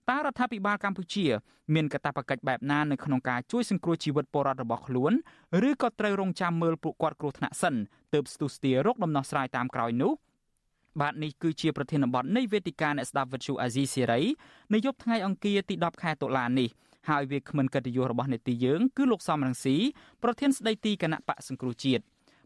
[0.09, 1.25] តើរដ្ឋាភិបាលកម្ពុជា
[1.75, 5.13] មានកាតព្វកិច្ចបែបណានៅក្នុងការជួយសង្គ្រោះជីវិតពលរដ្ឋរបស់ខ្លួន
[5.69, 7.75] ឬក៏ត្រូវរងចាំមើលពួកគាត់គ្រោះថ្នាក់សិន
[8.13, 10.11] ទើបស្ទុះស្ទាររកដំណោះស្រាយតាមក្រោយនោះ
[11.01, 14.21] បាទនេះគឺជាប្រធានបទនៃវេទិកាអ្នកស្ដាប់វិទ្យុអាស៊ីសេរី
[14.73, 16.69] នៅយប់ថ្ងៃអង្គារទី10ខែតុលានេះ
[17.07, 19.75] ហើយវាគ្មិនកិត្តិយសរបស់នេតិយើងគឺលោកសំរងស៊ី
[20.23, 22.03] ប្រធានស្ដីទីគណៈបកសង្គ្រោះជាតិ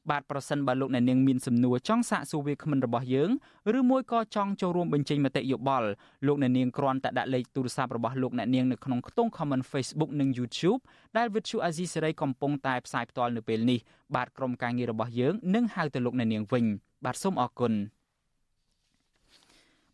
[0.10, 3.30] បាទប្រសិនបើលោកអ្នកនាងមានសំណួរចង់សាកសួរវាគ្មិនរបស់យើង
[3.78, 5.88] ឬមួយក៏ចង់ចូលរួមបញ្ចេញមតិយោបល់
[6.28, 10.82] លោកអ្នកនាងគ្រាន់តែដាក់លេខទូរស័ព្ទរបស់លោកអ្នកនាងនៅក្នុងខ្ទង់ comment Facebook និង YouTube
[11.18, 13.80] ដែល Vithu Azizi Serai កំពុងតែផ្សាយផ្ទាល់នៅពេលនេះ
[14.16, 16.66] បាទក្រុមការងាររបស់យើងនឹងហៅទៅលោកអ្នកនាងវិញ
[17.06, 17.74] បាទសូមអរគុណ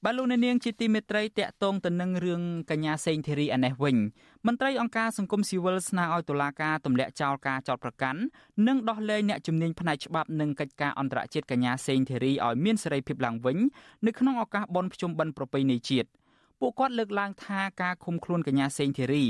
[0.05, 3.97] បាទលោកអ្នកនាងជាទីមេត្រីតកតងទៅនឹងរឿងកញ្ញាសេងធីរីអានេះវិញ
[4.47, 8.19] មន្ត្រីអង្គការសង្គមស៊ីវិលស្នើឲ្យតុលាការទម្លាក់ចោលការចោទប្រកាន់
[8.67, 13.57] និងដោះលែងអ្នកជំនាញផ្នែកច្បាប់និងកិច្ចការអន្តរជាតិកញ្ញាសេងធីរីឲ្យមានសេរីភាពឡើងវិញ
[14.05, 16.07] នៅក្នុងឱកាសបុណ្យភ្ជុំបិណ្ឌប្រពៃណីជាតិ
[16.59, 19.23] ពួកគាត់លើកឡើងថាការឃុំខ្លួនកញ្ញាសេងធីរី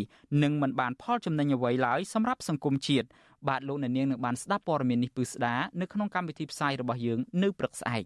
[0.43, 3.07] នឹងមិនបានផលចំណេញអ្វីឡើយសម្រាប់សង្គមជាតិ
[3.47, 8.05] បាទលោកអ្នកនាងនឹងបានស្ដាប់ព័ត៌មាននេះពឺស្ដានៅក្នុងកម្មវិធីផ្សាយរបស់យើងនៅព្រឹកស្អែក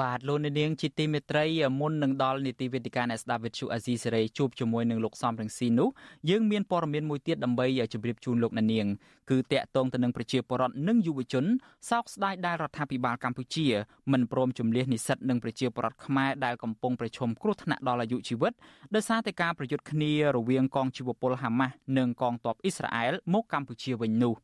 [0.00, 1.44] បាទលោកនាងជាទីមេត្រី
[1.80, 5.88] មុននឹងដល់នីតិវេទិកាអ្នកស្ដាប់វិទ្យុអាស៊ីសេរីជួបជាមួយនឹងលោកសំរងស៊ីនោះ
[6.30, 8.86] យើងមានព័ត៌មានមួយទៀតដើម្បីជម្រាបជូនលោកនាង
[9.30, 11.44] គឺតកតងទៅនឹងប្រជាពលរដ្ឋនិងយុវជន
[11.90, 13.66] សោកស្ដាយដែលរដ្ឋាភិបាលកម្ពុជា
[14.12, 18.52] មិនព្រមជំលះនិស្សិតនិងប្រជាពលរដ្ឋខ្មែរដែលកំពុងប្រឈមគ្រោះថ្នាក់ដល់អាយុជីវិត
[18.94, 24.34] ដោយសារតែការប្រយុទ្ធគ្នារវាងកងជីវពលហាម៉ាស់និងកងទ័ពអ៊ីស្រាអែលមកកម្ពុជាវិញនោះ។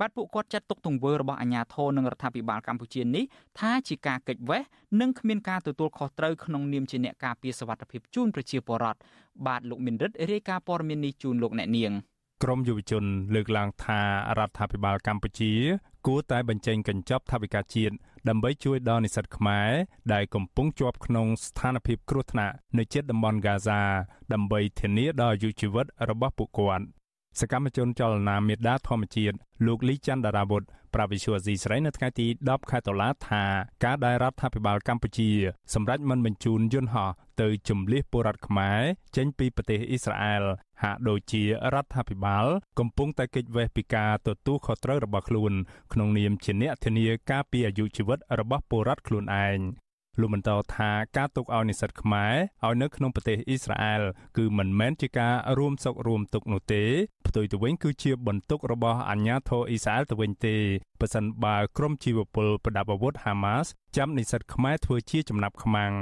[0.00, 3.24] បាទពួកគាត់ចាត់ទុកទង្វើរបស់អាជ្ញាធរនិងរដ្ឋាភិបាលកម្ពុជានេះ
[3.58, 4.62] ថាជាការកិច្ចវេះ
[5.00, 9.00] និងគ្មានការទទួលខុសត្រូវក្នុងនាមជាអ្នកការពារសវត្ថិភាពជូនប្រជាពលរដ្ឋ
[9.46, 11.92] បាទលោកមីនរិទ្ធរាយការណ៍ព័ត៌មាននេះជូនលោកអ្នកនាង
[12.42, 14.00] ក្រមយុវជនលើកឡើងថា
[14.38, 15.52] រដ្ឋាភិបាលកម្ពុជា
[16.06, 17.94] គួរតែបញ្ចេញកញ្ចប់ថវិកាជាតិ
[18.28, 19.70] ដើម្បីជួយដល់និស្សិតខ្មែរ
[20.12, 23.80] ដែលកំពុងជាប់ក្នុងស្ថានភាពគ្រោះថ្នាក់នៅជិតតំបន់ហ្គាហ្សា
[24.32, 26.84] ដើម្បីធានាដល់អាយុជីវិតរបស់ពួកគាត់
[27.40, 29.36] សកម្មជនចលនាមេដាធម្មជាតិ
[29.66, 30.62] លោកលីច័ន្ទដារាវុធ
[30.94, 33.44] ប្រាវិសុអាស៊ីស្រីនៅថ្ងៃទី10ខែតុលាថា
[33.84, 35.30] ការដែលរដ្ឋាភិបាលកម្ពុជា
[35.74, 37.10] សម្រេចមិនបញ្ជូនយន្តហោះ
[37.40, 38.80] ទៅជំលះពលរដ្ឋខ្មែរ
[39.16, 40.42] ចេញពីប្រទេសអ៊ីស្រាអែល
[40.82, 41.42] ហាក់ដូចជា
[41.74, 42.46] រដ្ឋាភិបាល
[42.78, 45.52] កំពុងតែគេចវេះពីការទទួលខុសត្រូវរបស់ខ្លួន
[45.92, 49.58] ក្នុងនាមជាអ្នកធានាការពារអាយុជីវិតរបស់ពលរដ្ឋខ្លួនឯង
[50.20, 52.34] លោកបន្តថាការទុកឲ្យនិស្សិតខ្មែរ
[52.66, 54.02] ឲ្យនៅក្នុងប្រទេសអ៊ីស្រាអែល
[54.36, 56.82] គឺមិនមែនជាការរួមសុខរួមទុក្ខនោះទេ
[57.26, 60.56] ផ្ទុយទៅវិញគឺជាបន្ទុករបស់អាជ្ញាធរអ៊ីស្រាអែលទៅវិញទេ
[61.00, 65.92] ប៉ះសិនបើក្រុមជីវពលប្រដាប់អាវុធហាម៉ាសចាំនិស្សិតខ្មែរធ្វើជាចំណាប់ខ្មាំង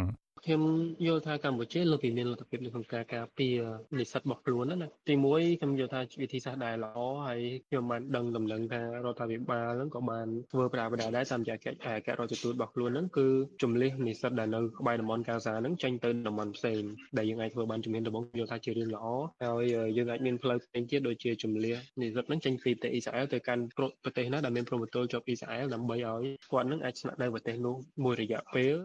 [0.49, 0.65] ខ្ញុំ
[1.07, 3.61] យល់ថាកម្ពុជាលើពីមានលទ្ធភាពនៅក្នុងការការពារ
[3.99, 13.27] និស្សិតរបស់ខ្លួនណាទីមួយខ្ញុំយល់ថាវិធីសាស្ត្រដែលល្អហើយខ្ញុំបានដឹងដំណឹងថារដ្ឋាភិបាលហ្នឹងក៏បានធ្វើប្រាបដាដែរតាមរយៈកិច្ចឯករដ្ឋទូតរបស់ខ្លួនហ្នឹងគឺ
[13.63, 16.83] ជំលះនិស្សិតដែលនៅក្បែរតំបន់កាហ្សាហ្នឹងចេញទៅតំបន់ផ្សេង
[17.19, 19.07] ដែលយើងអាចធ្វើបានជំនាញដំបងយល់ថាជារឿងល្អ
[19.45, 19.65] ហើយ
[19.97, 23.63] យើងអាចមានផ្លូវផ្សេងទៀតដូចជាជំលះនិស្សិតហ្នឹងចេញពីប្រទេសអ៊ីស្រាអែលទៅកាន់
[24.05, 28.77] ប្រទេសណាដែលមានព្រំប្រទល់ជាប់អ៊ីស្រាអែលដើម្បីឲ្យគាត់នឹងអាចស្នាក់នៅប្រទេសនោះមួយរយៈពេល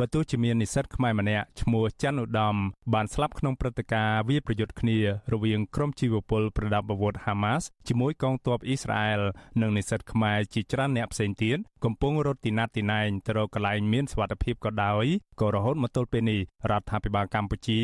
[0.00, 2.56] បើទោះជាមាននិស្សិតខ្មែរម្នាក់ឈ្មោះច័ន្ទឧត្តម
[2.94, 4.98] បានស្លាប់ក្នុងព្រឹត្តិការណ៍វាប្រយុទ្ធគ្នា
[5.32, 9.20] រវាងក្រុមជីវពលប្រដាប់អាវុធហាម៉ាស់ជាមួយកងទ័ពអ៊ីស្រាអែល
[9.60, 15.04] និងនិស្សិតខ្មែរជាច្រើនអ្នកផ្សេងទៀតកំពុងរត់ទីណាត់ទីណែងទៅរកកន្លែងមានសុវត្ថិភាពក៏ដោយ
[15.40, 17.80] ក៏រហូតមកទល់ពេលនេះរដ្ឋាភិបាលកម្ពុជា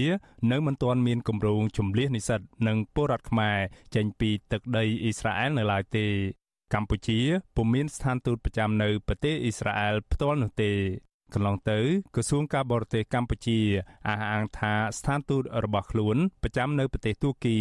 [0.52, 3.58] នៅមិនទាន់មានគម្រោងជំលះនិស្សិតនិងពលរដ្ឋខ្មែរ
[3.94, 6.06] ចេញពីទឹកដីអ៊ីស្រាអែលនៅឡើយទេ
[6.74, 7.18] កម្ពុជា
[7.56, 10.72] ពុំមានស្ថានទូតប្រចាំនៅប្រទេសអ៊ីស្រាអែលផ្ទាល់នោះទេ
[11.34, 11.78] កន្លងទៅ
[12.14, 13.58] ក្រសួងការបរទេសកម្ពុជា
[14.08, 17.56] អះអាងថាស្ថានទូតរបស់ខ្លួនប្រចាំនៅប្រទេសទួរគី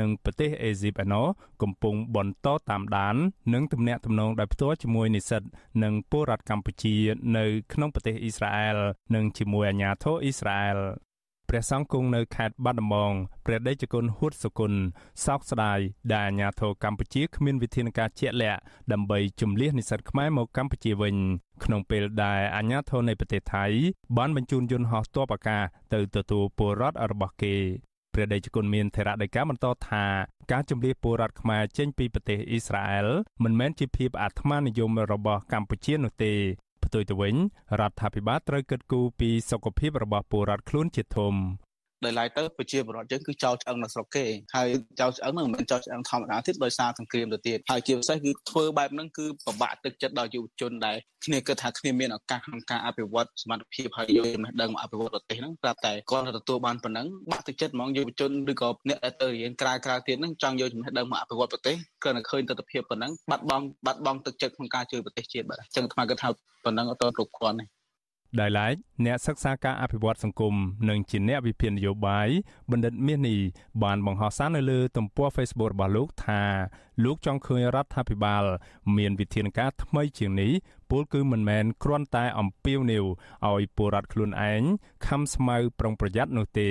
[0.00, 1.26] និងប្រទេសអេស៊ីបឯណោះ
[1.62, 3.16] កំពុងបន្តតាមដាន
[3.54, 5.42] និងទំនាក់ទំនងដោយផ្ទាល់ជាមួយនិស្សិត
[5.82, 6.94] និងពលរដ្ឋកម្ពុជា
[7.36, 8.78] នៅក្នុងប្រទេសអ៊ីស្រាអែល
[9.14, 10.78] និងជាមួយអាជ្ញាធរអ៊ីស្រាអែល
[11.52, 13.12] ព្រះសង្ឃគង់នៅខេត្តបាត់ដំបង
[13.46, 14.80] ព្រះដេចគុណហួតសុគន្ធ
[15.24, 15.78] សោកស្ដាយ
[16.12, 18.60] ដែលអាញាធរកម្ពុជាគ្មានវិធានការជាក់លាក់
[18.92, 21.14] ដើម្បីជំលះនិស្សិតខ្មែរមកកម្ពុជាវិញ
[21.64, 23.64] ក្នុងពេលដែលអាញាធរនៃប្រទេសថៃ
[24.16, 25.62] បានបញ្ជូនយន្តហោះទ័ពអាកាស
[25.94, 27.56] ទៅទទួលពលរដ្ឋរបស់គេ
[28.14, 30.04] ព្រះដេចគុណមានថេរដីកាបន្តថា
[30.52, 33.08] ការជំលះពលរដ្ឋខ្មែរចេញពីប្រទេសអ៊ីស្រាអែល
[33.44, 36.34] មិនមែនជាភាពអាត្មានិយមរបស់កម្ពុជានោះទេ
[36.84, 37.36] ផ្ទុយទៅវិញ
[37.80, 41.34] រដ្ឋាភិបាលត្រូវគិតគូរពីសុខភាពរបស់ពលរដ្ឋខ្លួនជាធំ
[42.04, 44.68] ដោយឡែកទៅប្រជាពលរដ្ឋយើងគឺចោលឆ្អឹងនៅស្រុកគេហើយ
[45.00, 66.28] ចោលឆ្អឹងហ្នឹងមិនមែនចោលឆ្អឹងធម្មតាទៀតដោយសារសង្គ្រាមទៅទៀតហើយជាពិសេសគឺធ្វើបែបហ្នឹងគឺពិបាកទឹកចិត្តដល់យុវជនដែលគ្នាគិតថាគ្នាមានឱកាសក្នុងការអភិវឌ្ឍសមត្ថភាពហើយយកចំណេះដឹងមកអភិវឌ្ឍប្រទេសហ្នឹងប្រាប់តែគាត់ទទួលបានប៉ុណ្ណឹងបាក់ទឹកចិត្តហ្មងយុវជនឬក៏អ្នកដែលទៅរៀនក្រៅក្រៅទៀតហ្នឹងចង់យកចំណេះដឹងមកអភិវឌ្ឍប្រទេសគ្រាន់តែឃើញទស្សនវិជ្ជាប៉ុណ្ណឹងបាត់បង់បាត់បង់ទឹកចិត្តក្នុងការជួយប្រទេសជាតិបាទអញ្ចឹងអាត្មាគិតថា
[66.64, 67.79] ប៉ុណ្ណឹងអត់គ្រប់គ្រាន់ទេ
[68.38, 68.74] ដោយឡែក
[69.06, 70.54] អ្នកសិក្សាការអភិវឌ្ឍសង្គម
[70.88, 72.28] និងជាអ្នកវិភាគនយោបាយ
[72.70, 73.40] បណ្ឌិតមាសនេះ
[73.82, 76.42] បានបង្ហោះសារនៅលើទំព័រ Facebook របស់លោកថា
[77.04, 78.44] លោកចង់ឃើញរដ្ឋាភិបាល
[78.96, 80.52] មានវិធានការថ្មីជាងនេះ
[80.90, 83.04] ពលគឺមិនមែនគ្រាន់តែអំពាវនាវ
[83.50, 84.62] ឲ្យពលរដ្ឋខ្លួនឯង
[85.06, 86.70] ខំស្មៅប្រុងប្រយ័ត្ននោះទេ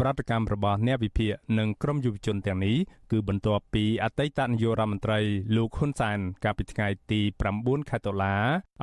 [0.00, 2.76] ប្រតិកម្មរបស់អ្នកវិភាគនិងក្រមយុវជនទាំងនេះ
[3.12, 5.20] គឺបន្ទាប់ពីអតីតនាយករដ្ឋមន្ត្រី
[5.56, 7.20] លោកហ៊ុនសែនកាលពីថ្ងៃទី
[7.54, 8.36] 9ខែតុលា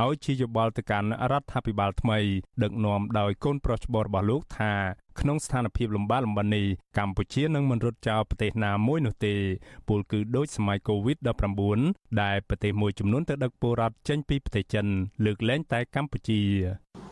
[0.03, 2.19] ឲ្យជាយោបល់ទៅកាន់រដ្ឋាភិបាលថ្មី
[2.63, 4.73] ដឹកនាំដោយកូនប្រុសច្បងរបស់លោកថា
[5.19, 6.65] ក្នុងស្ថានភាពលំបាកលំបិននេះ
[6.97, 9.35] កម្ពុជានឹងមិនរត់ចោលប្រទេសណាមួយនោះទេ
[9.87, 14.85] ពលគឺដូចសម័យ COVID-19 ដែលប្រទេសមួយចំនួនទៅដឹកពលរដ្ឋចេញពីប្រទេសចិន
[15.25, 16.41] លើកលែងតែកម្ពុជា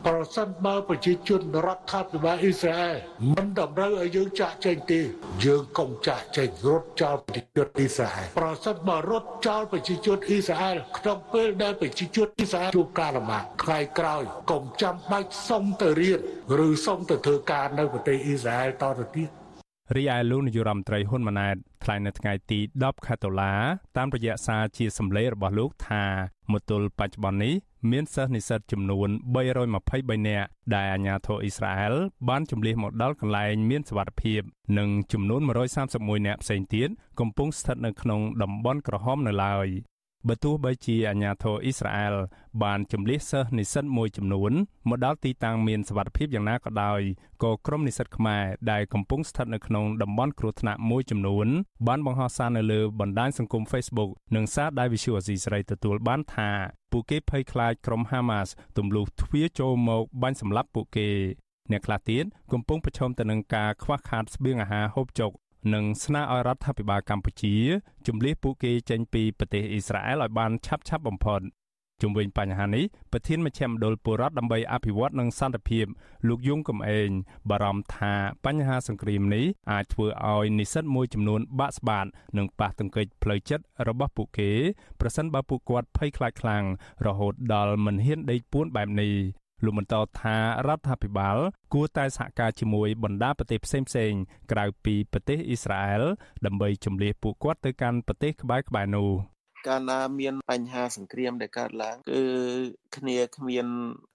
[0.06, 2.96] ប្រសិនបើប្រជាជនរដ្ឋាភិបាលអ៊ីស្រាអែល
[3.32, 5.00] មិនតម្រូវឲ្យយើងចាក់ចេញទេ
[5.44, 16.20] យើងកុំចាក់ចេញរត់ចោលប្រជាជនអ៊ីស្រាអែលប្រសិនបើរត់ចោលប្រជាជនអ៊ីស្រាអែលក្នុងពេលដែលប្រជាជនអ៊ីស្រាអែលជួបការលំបាកថ្ងៃក្រោយកុំចាំបាច់សុំទៅរៀន
[16.66, 19.28] ឬសុំទៅធ្វើការនៅប្រទេសអ៊ីស្រាអែលតទៅទៀត
[19.96, 23.52] រីឯលោកនាយរដ្ឋមន្ត្រីហ៊ុនម៉ាណែតថ្លែងនៅថ្ងៃទី10ខែតុលា
[23.96, 26.04] តាមរយៈសារជាសម្លេងរបស់លោកថា
[26.52, 27.54] មកទល់បច្ចុប្បន្ននេះ
[27.90, 29.08] មានសិស្សនិស្សិតចំនួន
[29.66, 31.94] 323នាក់ដែលអាជ្ញាធរអ៊ីស្រាអែល
[32.28, 34.40] បានជម្លៀសមកដល់កន្លែងមានសុវត្ថិភាព
[34.78, 35.40] និងចំនួន
[35.84, 36.88] 131នាក់ផ្សេងទៀត
[37.20, 39.68] កំពុងស្ថិតនៅក្នុងតំបន់ក្រហមនៅឡើយ
[40.28, 42.14] បើទោះបីជាអាញាធរអ៊ីស្រាអែល
[42.62, 44.52] បានជំលះសិស្សនិស្សិតមួយចំនួន
[44.88, 47.00] មកដល់ទីតាំងមានសុវត្ថិភាពយ៉ាងណាក៏ដោយ
[47.42, 51.46] ក៏ក្រុមនិស្សិតខ្មែរដែលកំពុងស្ថិតនៅក្នុងតំបន់គ្រោះថ្នាក់មួយចំនួន
[51.86, 56.50] បានបង្ហោះសារនៅលើបណ្ដាញសង្គម Facebook និងសារដែល Visual Asia ស្រីទទួលបានថា
[56.92, 61.08] ពួកគេភ័យខ្លាចក្រុម Hamas ទម្លុះទ្វារចូលមកបាញ់សម្លាប់ពួកគេ
[61.72, 65.32] អ្នកខ្លះទៀតកំពុងប្រឈមទៅនឹងការខ្វះខាតស្បៀងអាហារហូបចុក
[65.74, 67.54] និងស្នើឲ្យរដ្ឋាភិបាលកម្ពុជា
[68.06, 71.42] ជំលះពួកគេចេញពីប្រទេសអ៊ីស្រាអែលឲ្យបានឆាប់ឆាប់បំផុត
[72.02, 75.86] ជុំវិញបញ្ហានេះប្រធានមជ្ឈមណ្ឌលពលរដ្ឋដើម្បីអភិវឌ្ឍនិងសន្តិភាព
[76.28, 77.10] លោកយងកំឯង
[77.50, 78.12] បារម្ភថា
[78.44, 82.06] បញ្ហាសង្គ្រាមនេះអាចធ្វើឲ្យនិស្សិតមួយចំនួនបាក់ស្បាត
[82.38, 84.50] និងប៉ះទង្គិចផ្លូវចិត្តរបស់ពួកគេ
[85.00, 86.64] ប្រសិនបើពួកគាត់ភ័យខ្លាចខ្លាំង
[87.06, 89.14] រហូតដល់មិនហ៊ានដេកពួនបែបនេះ
[89.64, 91.36] លោកបន្តថារដ្ឋាភិបាល
[91.74, 94.20] គួរតែសហការជាមួយបណ្ដាប្រទេសផ្សេងៗ
[94.52, 96.02] ក្រៅពីប្រទេសអ៊ីស្រាអែល
[96.46, 99.10] ដើម្បីជំនះពួកគាត់ទៅកាន់ប្រទេសក្បែរៗនោះ
[99.68, 102.22] កាលណាមានបញ្ហាសង្គ្រាមដែលកើតឡើងគឺ
[102.96, 103.66] គ្នាគ្មាន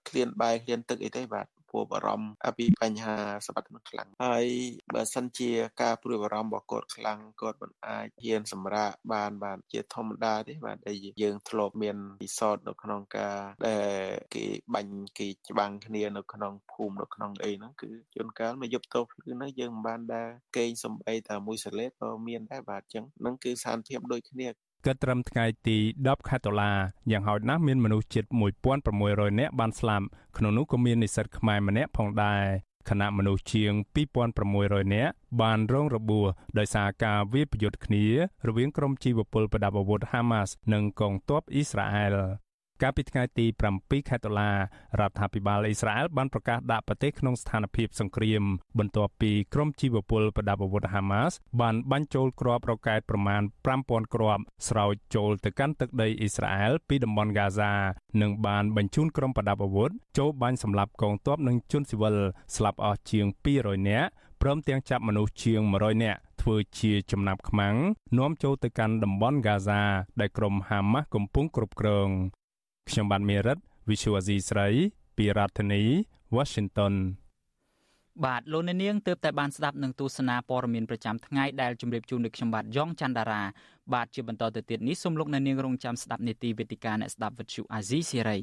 [0.07, 4.45] គ្លៀនបាយគ្លៀនទឹកអីទេបាទ ព្រួយបារម្ភពីបញ្ហាសុខភាពខ្លាំងហើយ
[4.93, 13.93] បើសិនជាការព្រួយបារម្ភរបស់គាត់ខ្លាំងគាត់មិនអាចហ៊ានសម្រាកបានបានជាធម្មតាទេបាទដែលយើងធ្លាប់មានពិសោធន៍នៅក្នុងការដែល
[14.35, 24.47] គេបាញ់គេច្បាំងគ្នានៅក្នុងភូមិនៅក្នុងអីហ្នឹងគឺជួនកាលមកយប់តោភ្លឺហ្នឹងយើងមិនបានដែរគេងសំបីតែមួយសលេតក៏មានដែរបាទអញ្ចឹងហ្នឹងគឺស្ថានភាពដូចគ្នា
[24.85, 26.71] គិតត្រឹមថ្ងៃទី10ខែតុលា
[27.11, 28.25] យ៉ាងហោចណាស់មានមនុស្សជិត
[28.81, 30.05] 1600នាក់បានស្លាប់
[30.37, 32.43] ក្នុងនោះក៏មាននិស្សិតខ្មែរម្នាក់ផងដែរ
[32.89, 33.73] ខណៈមនុស្សជាង
[34.33, 38.05] 2600នាក់បានរងរបួសដោយសារការវាយប្រយុទ្ធគ្នា
[38.47, 42.15] រវាងក្រុមជីវពលប្រដាប់អាវុធ Hamas និងកងទ័ពអ៊ីស្រាអែល
[42.81, 43.45] កាលពីថ្ងៃទី
[43.77, 44.49] 7ខែតុលា
[44.99, 48.43] រដ្ឋាភិបាលអ៊ីស្រាអែលបានប្រកាសដាក់ប្រទេសក្នុងស្ថានភាពសង្គ្រាម
[48.79, 51.31] បន្ទាប់ពីក្រុមជីវពលប្រដាប់អាវុធហាម៉ាស
[51.61, 53.41] បានបាញ់ចូលគ្រាប់រ៉ុកែតប្រមាណ
[53.77, 57.73] 5000គ្រាប់ស្រោចចូលទៅកាន់ទឹកដីអ៊ីស្រាអែលពីតំបន់ហ្គាហ្សា
[58.21, 62.15] និងបានបញ្ជូនក្រុមប្រដាប់អាវុធចូលបាញ់សម្លាប់កងទ័ពនិងជនស៊ីវិល
[62.55, 63.25] ស្លាប់អស់ជាង
[63.57, 64.09] 200នាក់
[64.41, 67.75] ព្រមទាំងចាប់មនុស្សជាង100នាក់ធ្វើជាចំណាប់ខ្មាំង
[68.17, 69.81] នាំចូលទៅកាន់តំបន់ហ្គាហ្សា
[70.19, 72.09] ដែលក្រុមហាម៉ាស់កំពុងគ្រប់គ្រង
[72.89, 73.57] ខ្ញុំបានមេរិត
[73.89, 74.67] Visual Asia ស្រី
[75.17, 75.81] ពីរដ្ឋធានី
[76.35, 76.93] Washington
[78.25, 83.43] បាទលោកអ្នកនាងទើបតែបានស្ដាប់នឹងទស្សនាព័ត៌មានប្រចាំថ្ងៃដែលជម្រាបជូនដល់ខ្ញុំបាទយ៉ងច័ន្ទដារា
[83.93, 88.39] បាទជាបន្តទៅទៀតនេះសូមលោកអ្នកនាងរងចាំស្ដាប់នេតិវេទិកាអ្នកស្ដាប់វិទ្យុអាស៊ីសេរី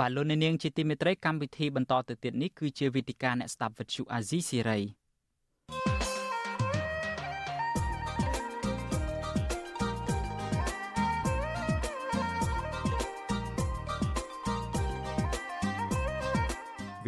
[0.00, 4.80] បាទលោកអ្នកនាងជាទីមេត្រីកម្មវិធីបន្តទៅទៀតនេះគឺជាវេទិកាអ្នកស្ដាប់វិទ្យុអាស៊ីសេរី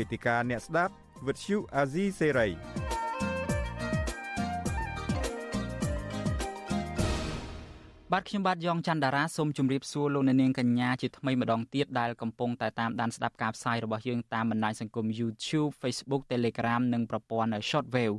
[0.00, 0.92] វេទិកាអ្នកស្ដាប់
[1.26, 2.48] វិទ្យុអាស៊ីសេរី
[8.12, 18.16] បាទខ្ញុំបាទយ៉ងច័ន្ទដារាសូមជម្រាបសួរលោកអ្នកនាងកញ្ញាជាថ្មីម្ដងទៀតដែលកំពុងតែតាមដានស្ដាប់ការផ្សាយរបស់យើងតាមបណ្ដាញសង្គម YouTube Facebook Telegram និងប្រព័ន្ធ Shortwave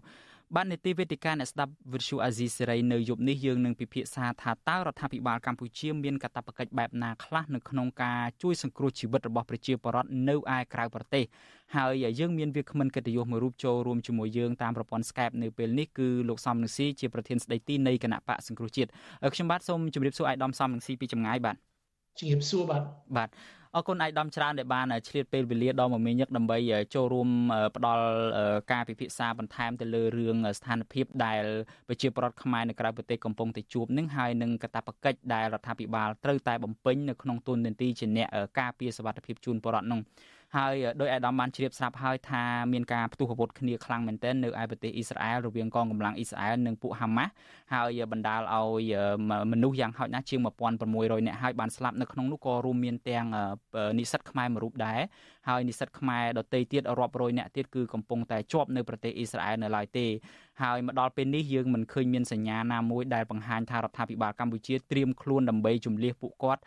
[0.56, 11.26] បាទនីតិវេទិកាអ្នកស្ដាប់វិទ្យុអាស៊ីសេរីនៅយប់នេះយើងនឹងពិភាក្សាថាតើរដ្ឋាភិបាលកម្ពុជាមានកាតព្វកិច្ចបែបណាខ្លះនៅក្នុងការជួយសង្គ្រោះជីវិតរបស់ប្រជាពលរដ្ឋនៅឯក្រៅប្រទេស
[11.76, 18.90] ហើយយើងមានវាគ្មិនកិត្តិយសមួយរូបចូលរួមជាមួយយើងតាមប្រព័ន្ធ Skype នៅពេលនេះគឺលោកសំនឹងស៊ីជាប្រធានស្ដីទីនៃគណៈបកសង្គ្រោះជាតិ
[19.34, 21.56] ខ្ញុំបាទសូមជម្រាបសួរអាយដាមសំនឹងស៊ីពីចម្ងាយបាទ
[22.20, 22.84] ជំរាបសួរបាទ
[23.18, 23.30] បាទ
[23.76, 26.58] អរគុណអាយដាមច្រើនដែលបានឆ្លៀតពេលវេលាដ៏មមាញឹកដើម្បី
[26.96, 27.30] ចូលរួម
[27.76, 28.06] ផ្ដល់
[28.72, 31.44] ការពិភាក្សាបន្ថែមទៅលើរឿងស្ថានភាពដែល
[31.88, 38.28] ប្រជាពលរដ្ឋខ្មែរនៅក្រៅប្រទេសកំពុងតែជួបនឹងហើយនឹងកាតព្វកិច្ចដែលរដ្ឋាភិបាលត្រូវតែបំពេញនៅក្នុងទូននីតិជាអ្នក
[38.60, 40.00] ការពារសវត្ថិភាពជូនពលរដ្ឋនោះ
[40.58, 47.32] ហើយដោយអាដាមបានជ្រាបស្រាប់ហើយថាមានការផ្ទុះអាវុធគ្នាខ្លាំងមែនទែននៅឯប្រទេសអ៊ីស្រាអែលរវាងកងកម្លាំងអ៊ីស្រាអែលនិងពួកហាម៉ាស់
[47.74, 48.94] ហើយបណ្ដាលឲ្យ
[49.52, 50.40] មនុស្សយ៉ាងហោចណាស់ជាង
[50.84, 53.26] 1600នាក់ហើយបានស្លាប់នៅក្នុងនោះក៏រួមមានទាំង
[54.00, 55.00] និស្សិតខ្មែរមួយរូបដែរ
[55.50, 60.06] ហើយនិស្សិតខ្មែរដទៃទៀតរាប់រយនាក់ទៀតគឺកំពុងតែជាប់នៅប្រទេសអ៊ីស្រាអែលនៅឡើយទេ
[60.62, 66.62] ហើយមកដល់ពេលនេះយើងមិនឃើញមានសញ្ញាណាមួយដែលបង្ហាញថារដ្ឋាភិបាលកម្ពុជាត្រៀមខ្លួនដើម្បីជំលះពួកគាត់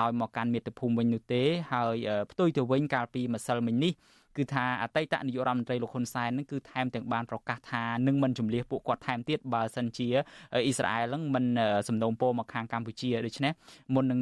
[0.00, 1.96] ឲ្យមកកាន់មាតុភូមិវិញនោះទេហើយ
[2.30, 3.92] ផ្ទុយទៅវិញកាលពីម្សិលមិញនេះ
[4.36, 10.08] គឺថាអតីតនាយករដ្ឋមន្ត្រីលោកហ៊ុនសែននឹងគឺថែមទាំងបានប្រកាសថានឹងមិនជំលះពួកគាត់ថែមទៀតបើសិនជា
[10.54, 11.44] អ៊ីស្រាអែលនឹងមិន
[11.88, 13.52] សំណូមពរមកខាងកម្ពុជាដូច្នេះ
[13.94, 14.20] មុននឹង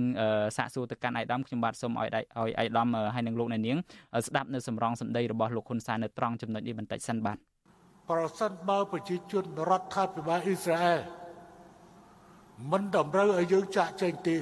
[0.57, 2.25] សាកសួរទៅកាន់អៃដាមខ្ញុំបាទសូមឲ្យឲ្យ
[2.59, 3.79] អៃដាមហើយនឹងលោកអ្នកនាង
[4.27, 7.39] ស្ដាប់នៅសម្រងសម្ដីរបស់លោកហ៊ុនសែននៅត្រង់ចំណុចនេះបន្តិចសិនបាទ
[8.11, 11.01] ប្រសិនបើប្រជាជនរដ្ឋាភិបាលអ៊ីស្រាអែល
[12.71, 14.37] មិនតម្រូវឲ្យយើងចាក់ចេញទេ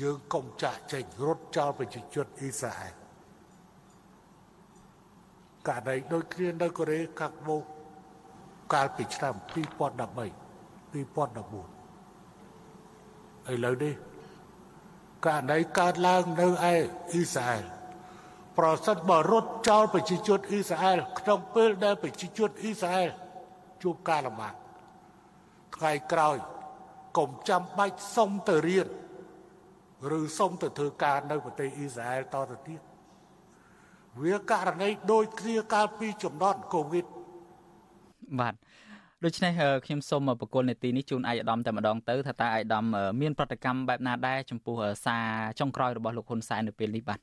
[0.00, 2.94] យើងកុំចាក់ចេញរត់ចោលប្រជាជនអ៊ីស្រាអែល
[5.68, 7.62] ករណីដូចគ្នានៅកូរ៉េខាងត្បូង
[8.74, 9.54] កាលពីឆ្នាំ2013
[10.92, 13.94] 2014ឥឡូវនេះ
[15.26, 17.64] ករណីកើតឡើងនៅឯអ៊ីស្រាអែល
[18.58, 23.10] ប្រសិនបើរត់ចោលប្រជាជនអ៊ីស្រាអែលក្នុងពេលដែលប្រជាជនអ៊ីស្រាអែល
[23.82, 24.54] ជួបការលំបាក
[25.76, 26.36] ថ្ងៃក្រោយ
[27.18, 28.88] កុំចាំបាច់សុំទៅរៀន
[30.18, 32.80] ឬសុំទៅធ្វើការនៅប្រទេសអ៊ីស្រាអែលតទៅទៀត
[34.22, 37.06] វាករណីដូចគ្នាកាលពីចំនួនកូវីដ
[38.40, 38.54] បាទ
[39.24, 39.52] ដូច្នេះ
[39.86, 42.84] ខ្ញុំសូមបកគលនេតិនេះជូនអាយដាមតែម្ដងទៅថាតើអាយដាម
[43.20, 45.26] មានប្រតិកម្មបែបណាដែរចំពោះសារ
[45.60, 47.20] ចុងក្រោយរបស់លោកហ៊ុនសែននៅពេលនេះបាទ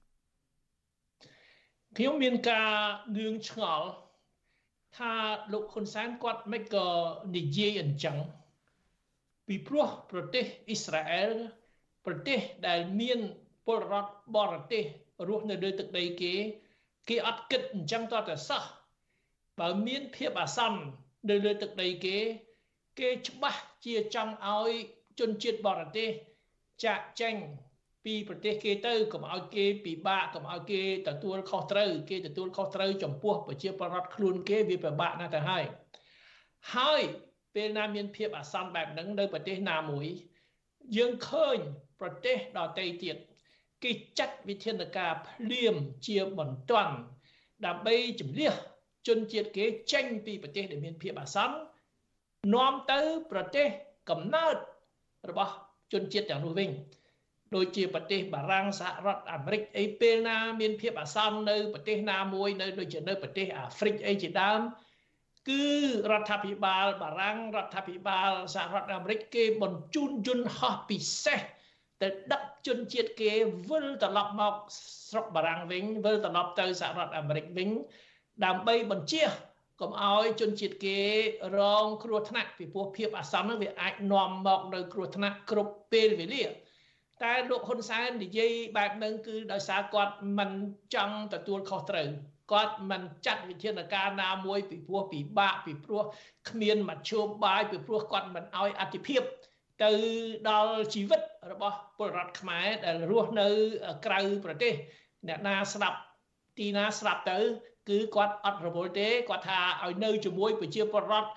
[1.97, 2.71] ខ្ញុំមានការ
[3.17, 3.89] ងឿងឆ្ងល់
[4.97, 5.13] ថា
[5.53, 6.87] លោកហ៊ុនសែនគាត់មិនក៏
[7.35, 8.17] និយាយអញ្ចឹង
[9.47, 11.31] ពីព្រោះប្រទេសអ៊ីស្រាអែល
[12.05, 13.19] ប្រទេសដែលមាន
[13.65, 14.83] ពលរដ្ឋបរទេស
[15.27, 16.33] រស់នៅលើទឹកដីគេ
[17.09, 18.63] គេអត់គិតអញ្ចឹងតតែសោះ
[19.59, 20.81] បើមានភាពអាសន្ន
[21.29, 22.17] នៅលើទឹកដីគេ
[22.99, 24.71] គេច្បាស់ជាចង់ឲ្យ
[25.19, 26.09] ជនជាតិបរទេស
[26.83, 27.35] ចាក់ចេញ
[28.05, 35.63] ពីប្រទេសគេទៅកុំឲ្យគេពិបាកកុំឲ្យគេទទួលខុសត្រូវគេទទួលខុសត្រូវចំពោះប្រជាពលរដ្ឋខ្លួនគេវាពិបាកណាស់ទៅហើយ
[36.75, 37.01] ហើយ
[37.55, 40.05] ពេលណាមានភាពអាសន្នបែបហ្នឹងនៅប្រទេសណាមួយ
[40.97, 41.57] យើងឃើញ
[42.01, 43.15] ប្រទេសដទៃទៀត
[43.83, 45.75] គេចាត់វិធានការភ្លាម
[46.07, 46.95] ជាបន្ទាន់
[47.65, 48.51] ដើម្បីជំនះ
[49.07, 51.57] ជនជាតិគេចេញពីប្រទេសដែលមានភាពអាសន្ន
[52.53, 52.99] នាំទៅ
[53.31, 53.67] ប្រទេស
[54.09, 54.55] កំណើត
[55.29, 55.53] របស់
[55.93, 56.69] ជនជាតិទាំងនោះវិញ
[57.55, 64.59] ដូចជាប្រទេសបារាំងសហរដ្ឋអាមេរិកអីពេលណាមានភាពអាសន្ននៅប្រទេសណាមួយនៅដូចជានៅប្រទេសអាហ្វ្រិកអីជាដើម
[65.49, 65.63] គឺ
[66.11, 71.39] រដ្ឋាភិបាលបារាំងរដ្ឋាភិបាលសហរដ្ឋអាមេរិកគេបញ្ជូនយន្តហោះពិសេស
[72.01, 73.31] ទៅដឹកជនជាតិគេ
[73.69, 74.55] វិលត្រឡប់មក
[75.09, 77.69] ស្រុកបារាំងវិញវិលត្រឡប់ទៅសហរដ្ឋអាមេរិកវិញ
[78.45, 79.23] ដើម្បីបញ្ជា
[79.81, 80.99] កុំឲ្យជនជាតិគេ
[81.57, 86.43] រងគ្រោះថ្នាក់ពីព្រោះភាពអាសន្ននឹងវាអាចនាំមកនៅគ្រោះថ្នាក់គ្រប់ពេលវេលា
[87.23, 90.51] តែលោកហ៊ុនសែននិយាយបែបហ្នឹងគឺដោយសារគាត់មិន
[90.95, 92.07] ចង់ទទួលខុសត្រូវ
[92.51, 96.03] គាត់មិនចាត់វិធានការណាមួយពីព្រោះពិបាកពីព្រោះ
[96.49, 99.21] គ្មានមធ្យោបាយពីព្រោះគាត់មិនអោយអធិភាព
[99.83, 99.91] ទៅ
[100.49, 103.47] ដល់ជីវិតរបស់ពលរដ្ឋខ្មែរដែលរស់នៅ
[104.05, 104.73] ក្រៅប្រទេស
[105.27, 105.99] អ្នកណាស្ដាប់
[106.57, 107.37] ទីណាស្ដាប់ទៅ
[107.89, 111.29] គឺគាត់អត់រវល់ទេគាត់ថាឲ្យនៅជាមួយប្រជាពលរដ្ឋ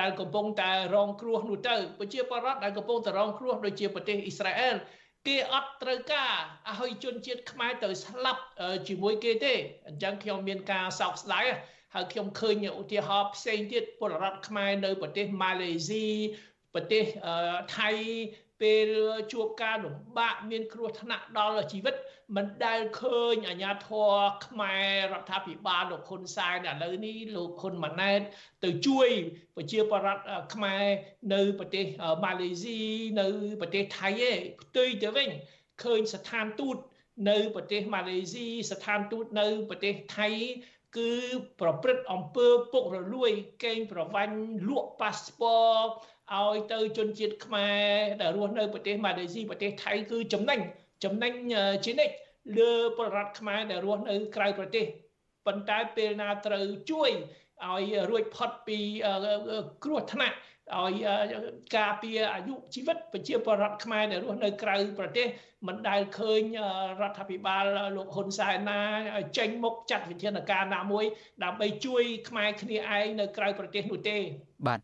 [0.00, 4.76] ដែលកំពុងតែរងគ្រោះនោះទៅប្រជាពលរដ្ឋដែលកំពុងតែរងគ្រោះដូចជាប្រទេសអ៊ីស្រាអែល
[5.26, 6.32] គេអត់ត្រូវការ
[6.78, 8.42] ឲ្យជនជាតិខ្មែរទៅស្លាប់
[8.88, 9.54] ជាមួយគេទេ
[9.88, 11.44] អញ្ចឹងខ្ញុំមានការសោកស្ដាយ
[11.94, 16.06] ហើយខ្ញុំឃើញឧទាហរណ៍ផ្សេងទៀតពលរដ្ឋខ្មែរនៅប្រទេសម៉ាឡេស៊ី
[16.74, 17.04] ប្រទេស
[17.76, 17.90] ថៃ
[18.60, 18.88] ពេល
[19.32, 21.94] ជួបការលំបាកមានគ្រោះថ្នាក់ដល់ជីវិត
[22.36, 24.12] មិនដែលឃើញអាញាធរ
[24.46, 28.20] ខ្មែររដ្ឋាភិបាលលោកហ៊ុនសែនឥឡូវនេះលោកហ៊ុនម៉ាណែត
[28.64, 29.08] ទៅជួយ
[29.56, 30.22] ប្រជាពលរដ្ឋ
[30.54, 30.84] ខ្មែរ
[31.34, 31.84] នៅប្រទេស
[32.24, 32.80] ម៉ាឡេស៊ី
[33.20, 33.26] នៅ
[33.60, 35.28] ប្រទេសថៃឯងផ្ទុយទៅវិញ
[35.82, 36.76] ឃើញស្ថានទូត
[37.28, 40.28] នៅប្រទេសម៉ាឡេស៊ីស្ថានទូតនៅប្រទេសថៃ
[40.96, 41.12] គឺ
[41.60, 43.30] ប្រព្រឹត្តអំពើពុករលួយ
[43.64, 44.34] កេងប្រវ័ញ្ច
[44.68, 45.42] លក់ប៉ាសព
[45.86, 45.88] ត
[46.32, 47.82] ឲ្យទៅជនជាតិខ្មែរ
[48.20, 50.60] ដែលរស់នៅប្រទេសម៉ាឡេស៊ីប្រទេសថៃគឺចំណេញ
[51.04, 51.32] ចំណេញ
[51.84, 52.14] ជានិច្ច
[52.58, 54.84] លើពលរដ្ឋខ្មែរដែលរស់នៅក្រៅប្រទេស
[55.46, 57.10] ប៉ុន្តែពេលណាត្រូវជួយ
[57.64, 58.78] ឲ្យរួចផុតពី
[59.84, 60.36] គ្រោះថ្នាក់
[60.76, 61.06] ឲ្យ
[61.76, 65.26] ការពារអាយុជីវិតប្រជាពលរដ្ឋខ្មែរដែលរស់នៅក្រៅប្រទេស
[65.66, 66.42] មិនដែលឃើញ
[67.00, 67.64] រដ្ឋាភិបាល
[67.96, 68.80] លោកហ៊ុនសែនណា
[69.38, 71.04] ចេញមុខចាត់វិធានការណាមួយ
[71.44, 74.16] ដើម្បីជួយខ្មែរគ្នាឯងនៅក្រៅប្រទេសនោះទេ
[74.66, 74.80] បាទ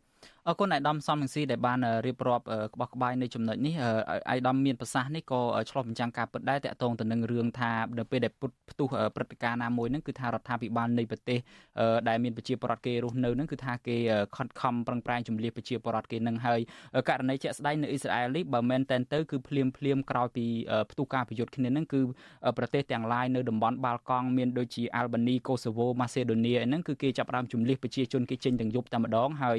[0.49, 3.75] អរគុណអាយដាមសំនឹងស៊ីដែលបានរៀបរាប់ក្បោះក្បាយនៅចំណុចនេះ
[4.31, 8.87] អាយដាមមានប្រសាសន៍នេះក៏ឆ្លុះបញ្ចាំងការពិតដែរតកតងទៅនឹងរឿងថានៅពេលដែលពុតផ្ទុះ
[9.17, 11.39] ព្រឹត្តិការណ៍ណាមួយហ្នឹងគឺថារដ្ឋាភិបាលនៃប្រទេស
[12.09, 13.97] ដែលមានប្រជាពលរដ្ឋគេរស់នៅហ្នឹងគឺថាគេ
[14.37, 16.61] ខិតខំប្រឹងប្រែងជំនះប្រជាពលរដ្ឋគេនឹងហើយ
[17.09, 20.47] ករណីជាក់ស្ដែងនៅអ៊ីស្រាអែលនេះបើមែនតែនទៅគឺភ្លាមភ្លាមក្រោយពី
[20.91, 22.01] ផ្ទុះការប្រយុទ្ធគ្នាហ្នឹងគឺ
[22.59, 29.59] ប្រទេសទាំងឡាយនៅតំបន់បាល់កង់មានដូចជាអាល់បានីកូសូវូម៉ាសេដូនីហ្នឹងគឺគេចាប់ផ្ដើមជំនះប្រជាជនគេចេញទាំងយប់តែម្ដងហើយ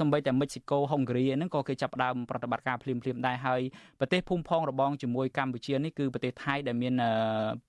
[0.00, 3.60] សម្បីតែមិចស៊ីកូហុងគ្រីហ្នឹងក៏គេចាប់ផ្ដើមប្រតិបត្តិការភ្លាមភ្លាមដែរហើយ
[4.00, 6.94] ប្រទេសភូមិផងរបងជាមួយកម្ពុជានេះគឺប្រទេសថៃដែលមាន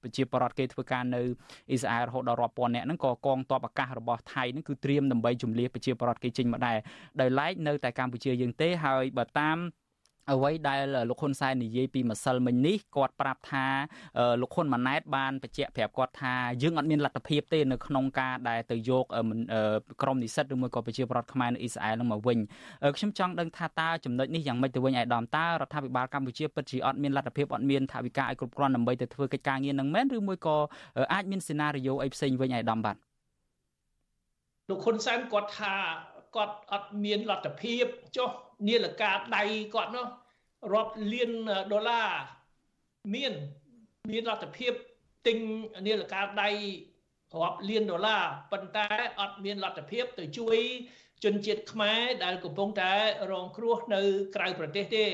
[0.01, 1.21] ប្រជាពលរដ្ឋគេធ្វើការនៅ
[1.69, 6.77] អ៊ីស្រាអែលរហូតដល់រាប់ពាន់នាក់ហ្នឹងក៏កងទ័ពអាកាសរបស់ថៃហ្នឹងគឺត្រៀមដើម្បីជំនះប្រជាពលរដ្ឋគេចេញមកដែរ
[7.21, 9.57] ដោយឡែកនៅតែកម្ពុជាយើងទេហើយបើតាម
[10.31, 13.65] អ្វីដែលលោកហ៊ុនសែននិយាយពីម្សិលមិញនេះគាត់ប្រាប់ថា
[14.41, 19.05] លោកហ៊ុនម៉ាណែតបានបញ្ជាក់ប្រាប់គាត់ថាយើងអត់មានលទ្ធភាពទេនៅក្នុងការដែលទៅយក
[20.01, 22.37] ក្រុមនិស្សិតឬមួយក៏ប្រជាពលរដ្ឋខ្មែរនៅអ៊ីស្រាអែលនឹងមកវិញ
[22.97, 30.57] ខ្ញុំចង់ដឹងថាតើចំណុចនេះយ៉ាងម៉េចទៅវិញឯកឧត្តមតើរដ្ឋាភិបាលកម្ពុជាពិតជាអត់មានលទ្ធភាពអត់មានថវិកាឲ្យគ្រប់គ្រាន់ដើម្បីទៅធ្វើកិច្ចការងារនឹងមែនឬមួយក៏
[31.13, 32.95] អាចមានសេណារីយ៉ូអីផ្សេងវិញឯកឧត្តមបាទ
[34.69, 35.73] លោកហ៊ុនសែនគាត់ថា
[36.35, 37.85] គាត់អត់មានលទ្ធភាព
[38.17, 38.29] ចុះ
[38.67, 39.43] នាឡិកាដៃ
[39.75, 40.05] គាត់នោះ
[40.73, 41.31] រាប់លាន
[41.71, 42.09] ដុល្លារ
[43.15, 43.33] មាន
[44.11, 44.73] មានលទ្ធភាព
[45.27, 45.37] ទិញ
[45.85, 46.49] នាឡិកាដៃ
[47.41, 48.87] រាប់លានដុល្លារប៉ុន្តែ
[49.19, 50.57] អត់មានលទ្ធភាពទៅជួយ
[51.23, 52.93] ជនជាតិខ្មែរដែលកំពុងតែ
[53.31, 54.01] រងគ្រោះនៅ
[54.35, 55.07] ក្រៅប្រទេសទេ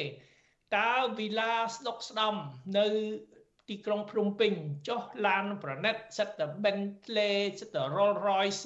[0.78, 2.36] តើវីឡាស្ដុកស្ដំ
[2.78, 2.88] នៅ
[3.70, 4.54] ទីក្រុងភ្នំពេញ
[4.88, 8.62] ចុះឡានប្រណិតសិតតែ Bentley សិតតែ Rolls Royce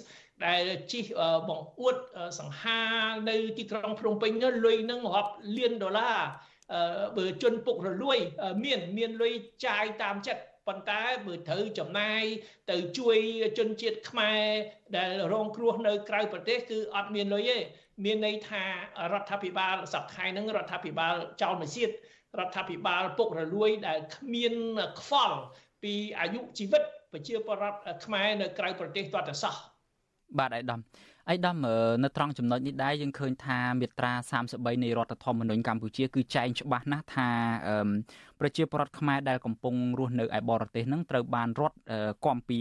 [0.45, 1.05] ដែលជិះ
[1.49, 1.95] បង្អួត
[2.39, 2.81] សង្ហា
[3.29, 6.19] នៅទីក្រុងភ្នំពេញនោះលុយនឹងរាប់លានដុល្លារ
[7.17, 8.17] បើជនពុករលួយ
[8.65, 9.33] មានមានលុយ
[9.65, 12.23] ចាយតាមចិត្តប៉ុន្តែបើត្រូវចំណាយ
[12.71, 13.17] ទៅជួយ
[13.57, 14.43] ជនជាតិខ្មែរ
[14.97, 17.57] ដែលរងគ្រោះនៅក្រៅប្រទេសគឺអត់មានលុយទេ
[18.05, 18.63] មានន័យថា
[19.13, 21.89] រដ្ឋាភិបាលសប្តាហ៍ហ្នឹងរដ្ឋាភិបាលចោលមួយទៀត
[22.39, 24.53] រដ្ឋាភិបាលពុករលួយដែលគ្មាន
[24.99, 25.39] ខ្វល់
[25.83, 29.55] ពីអាយុជីវិតប្រជាពលរដ្ឋខ្មែរនៅក្រៅប្រទេសទាល់តែសោះ
[30.39, 30.79] បាទអាយដាម
[31.29, 31.57] អាយដាម
[32.03, 34.13] នៅត្រង់ចំណុចនេះដែរយើងឃើញថាមាត្រា
[34.47, 37.29] 33នៃរដ្ឋធម្មនុញ្ញកម្ពុជាគឺចែងច្បាស់ណាស់ថា
[38.39, 41.77] ប្រជាពលរដ្ឋខ្មែរដែលកំពុងរស់នៅឯបរទេសនឹងត្រូវបានរដ្ឋ
[42.25, 42.59] គាំពៀ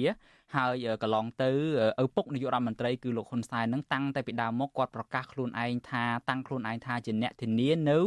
[0.56, 1.50] ហើយកន្លងទៅ
[2.02, 7.98] ឪពុកនាយករដ្ឋមន្ត្រីគឺលោកហ៊ុនសែននឹងតាំងតែពីដើមមកគាត់ប្រកាសខ្លួនឯងថាតាំងខ្លួនឯងថាជាអ្នកធានានៅ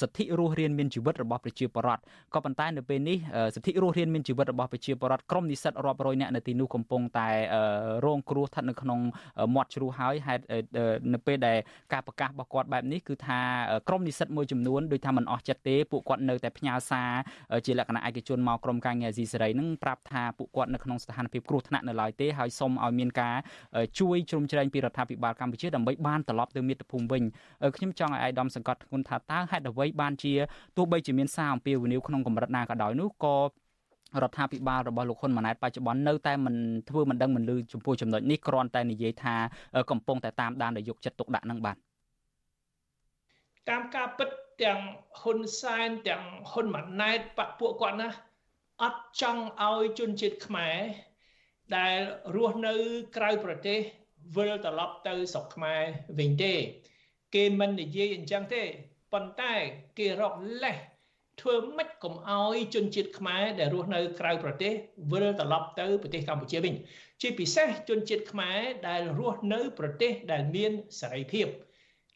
[0.00, 2.02] សិទ្ធិរស់រានមានជីវិតរបស់ប្រជាពលរដ្ឋ
[2.34, 3.18] ក៏ប៉ុន្តែនៅពេលនេះ
[3.54, 7.28] សិទ្ធិរស់រានមានជីវិតរបស់ប្រជាពលរដ្ឋក្រុមនិស្សិតរាប់រយនាក់នៅទីនោះកំពុងតែ
[8.04, 9.00] រងគ្រោះស្ថិតនៅក្នុង
[9.54, 10.42] មាត់ជ្រោះហើយហេតុ
[11.14, 11.58] នៅពេលដែល
[11.92, 13.40] ការប្រកាសរបស់គាត់បែបនេះគឺថា
[13.88, 17.10] ក្រុមនិស្សិតមួយចំនួនដូចថាមិនអស់ចិត្តទេពួកគាត់នៅតែផ្ញើសារ
[17.66, 23.36] ជាលក្ខណៈឯកជនមកក្រុមការងារអាស៊ីសេរីនឹងប្រាប់ថាពួកគាត់នៅក្នុងស្ថានភាពគ្រោះថ្នាក់នៅឡើយទេហើយសូមឲ្យមានការ
[24.00, 27.22] ជួយជ្រោមជ្រែងពីរដ្ឋាភិបាលកម្ពុជាដើម្បីបានត្រឡប់ទៅមាតុភូមិវិញ
[27.76, 30.32] ខ្ញុំចង់ឲ្យអាយដាមសង្កត់ធ្ងន់ថាតើហេតុអ្វីបានជា
[30.76, 33.36] ទោះបីជាមានសារអំពាវនាវក្នុងកម្រិតណាក៏ដោយនោះក៏
[34.22, 36.54] រដ្ឋាភិបាលរបស់លោកហ៊ុនម៉ាណែតបច្ចុប្បន្ននៅតែមិន
[36.88, 39.34] ធ្វើមិនដឹងមិនលឺចំពោះចំណុចនេះគ្រាន់តែនិយាយថា
[39.90, 41.76] កំពុងតែតាមដានដែលយកចិត្តទុកដាក់នឹងបាទ
[43.68, 44.30] តាមការពិត
[44.62, 44.80] ទាំង
[45.20, 48.08] ហ៊ុនសែនទាំងហ៊ុនម៉ាណែតបពពួកគាត់ណា
[48.82, 50.76] អត់ចង់ឲ្យជនជាតិខ្មែរ
[51.78, 51.98] ដែល
[52.36, 52.74] រស់នៅ
[53.16, 53.78] ក្រៅប្រទេស
[54.36, 55.82] វិលត្រឡប់ទៅស្រុកខ្មែរ
[56.18, 56.54] វិញទេ
[57.34, 58.62] គេមិននិយាយអញ្ចឹងទេ
[59.12, 59.52] ប៉ុន្តែ
[59.98, 60.76] គេរកលេស
[61.40, 64.72] ធ្វើម៉េចកុំឲ្យជនជាតិខ្មែរដែលរស់នៅក្រៅប្រទេស
[65.12, 66.74] វិលត្រឡប់ទៅប្រទេសកម្ពុជាវិញ
[67.20, 68.58] ជាពិសេសជនជាតិខ្មែរ
[68.88, 71.46] ដែលរស់នៅប្រទេសដែលមានសេរីភាព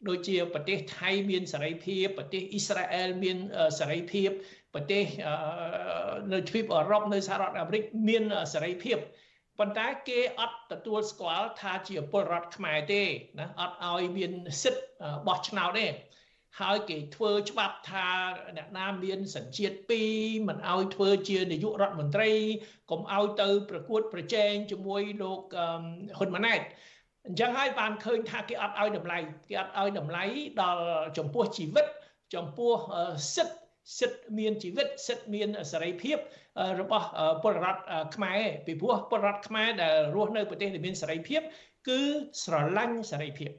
[0.07, 3.37] ដូចជាប្រទេសថៃមានសេរីភាពប្រទេសអ៊ីស្រាអែលមាន
[3.79, 4.29] សេរីភាព
[4.73, 5.03] ប្រទេស
[6.33, 8.97] នៅទ្វីបអឺរ៉ុបនៅសហរដ្ឋអាមេរិកមានសេរីភាព
[9.59, 13.03] ប៉ុន្តែគេអត់ទទួលស្គាល់ថាជាពលរដ្ឋខ្មែរទេ
[13.39, 14.31] ណាអត់ឲ្យមាន
[14.61, 14.83] សិទ្ធិ
[15.27, 15.87] បោះឆ្នោតទេ
[16.59, 18.07] ហើយគេធ្វើច្បាប់ថា
[18.57, 19.75] អ្នកណាមានសញ្ជាតិ
[20.13, 22.31] 2មិនឲ្យធ្វើជានាយករដ្ឋមន្ត្រី
[22.91, 25.41] កុំឲ្យទៅ ប្រកួត ប្រជែងជាមួយលោក
[26.17, 26.61] ហ៊ុនម៉ាណែត
[27.27, 29.17] អញ្ចឹងហើយបានឃើញថាគេអត់ឲ្យតម្លៃ
[29.49, 30.23] គេអត់ឲ្យតម្លៃ
[30.61, 30.83] ដល់
[31.17, 31.85] ចំពោះជីវិត
[32.35, 32.73] ចំពោះ
[33.35, 33.66] សិទ្ធិ
[33.99, 36.17] សិទ្ធិមានជីវិតសិទ្ធិមានសេរីភាព
[36.81, 37.07] របស់
[37.43, 37.81] ពលរដ្ឋ
[38.15, 41.41] ខ្មែរពីព្រោះពលរដ្ឋខ្មែរដែលរស់នៅប្រទេសដែលមានសេរីភាព
[41.87, 42.01] គឺ
[42.43, 43.51] ស្រឡាញ់សេរីភាព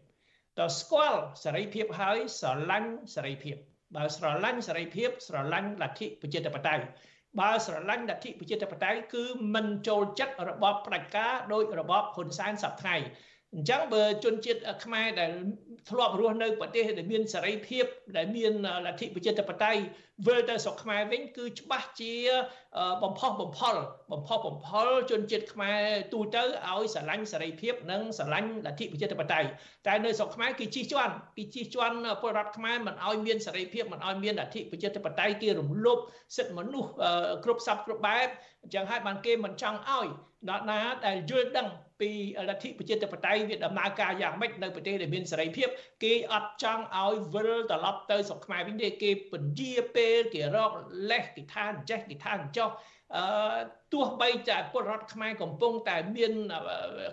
[0.58, 3.56] តើស្គាល់សេរីភាពហើយស្រឡាញ់សេរីភាព
[3.96, 6.84] បើស្រឡាញ់សេរីភាព ស្រឡាញ់លទ្ធិប្រជាធិបតេយ្យ
[7.40, 9.24] បើស្រឡាញ់លទ្ធិប្រជាធិបតេយ្យគឺ
[9.54, 13.06] មិនចូលចិត្តរបបផ្ដាច់ការដោយរបបហ៊ុនសែនសប្តាហ៍
[13.54, 15.32] អញ្ចឹងបើជនជាតិខ្មែរដែល
[15.90, 17.84] ធ្លាប់រស់នៅប្រទេសដែលមានសេរីភាព
[18.16, 18.52] ដែលមាន
[18.86, 19.80] លទ្ធិប្រជាធិបតេយ្យ
[20.26, 22.14] វិលទៅស្រុកខ្មែរវិញគឺច្បាស់ជា
[23.02, 23.76] បំផុសបំផុល
[24.12, 25.80] បំផុសបំផុលជនជាតិខ្មែរ
[26.12, 29.48] ទូទៅឲ្យស្រឡាញ់សេរីភាពនិងស្រឡាញ់លទ្ធិប្រជាធិបតេយ្យ
[29.86, 35.98] តែនៅស្រុកខ្មែរគឺជិះជាន់គឺជិះជាន់ពលរដ្ឋខ្មែរមិនឲ្យមានសេរីភាពមិនឲ្យមានលទ្ធិប្រជាធិបតេយ្យគេរំលោភ
[36.36, 36.90] សិទ្ធិមនុស្ស
[37.44, 38.28] គ្រប់សពគ្រប់បែប
[38.62, 40.08] អញ្ចឹងហើយបានគេមិនចង់ឲ្យ
[40.50, 41.68] ដល់ណាដែលយល់ដឹង
[42.00, 42.10] ពី
[42.48, 45.68] លទ្ធិប្រជាធិបតេយ្យវាដំណើរការយ៉ាងម៉េចនៅប្រទេសដែលមានសេរីភាព
[46.02, 50.72] គេអត់ចង់ឲ្យវិលត្រឡប់ទៅស្រុកខ្មែរវិញទេគេពន្យាពេលគេរក
[51.10, 52.68] លេសគេថាអញ្ចេះគេថាអញ្ចោះ
[53.16, 53.60] អឺ
[53.92, 56.32] ទោះបីតែពលរដ្ឋខ្មែរកំពុងតែមាន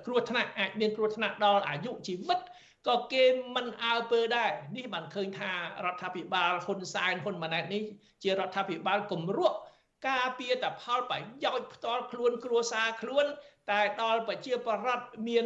[0.05, 2.39] គ្រោះថ្នាក់អាចមានគ្រោះថ្នាក់ដល់អាយុជីវិត
[2.87, 3.25] ក៏គេ
[3.55, 5.51] មិនអើពើដែរនេះបានឃើញថា
[5.85, 7.83] រដ្ឋាភិបាលហ៊ុនសែនហ៊ុនម៉ាណែតនេះ
[8.23, 9.57] ជារដ្ឋាភិបាលគម្រក់
[10.07, 13.25] ការពារតែផលប្រយោជន៍ផ្ទាល់ខ្លួនគ្រួសារខ្លួន
[13.71, 15.45] តែដល់ប្រជាពលរដ្ឋមាន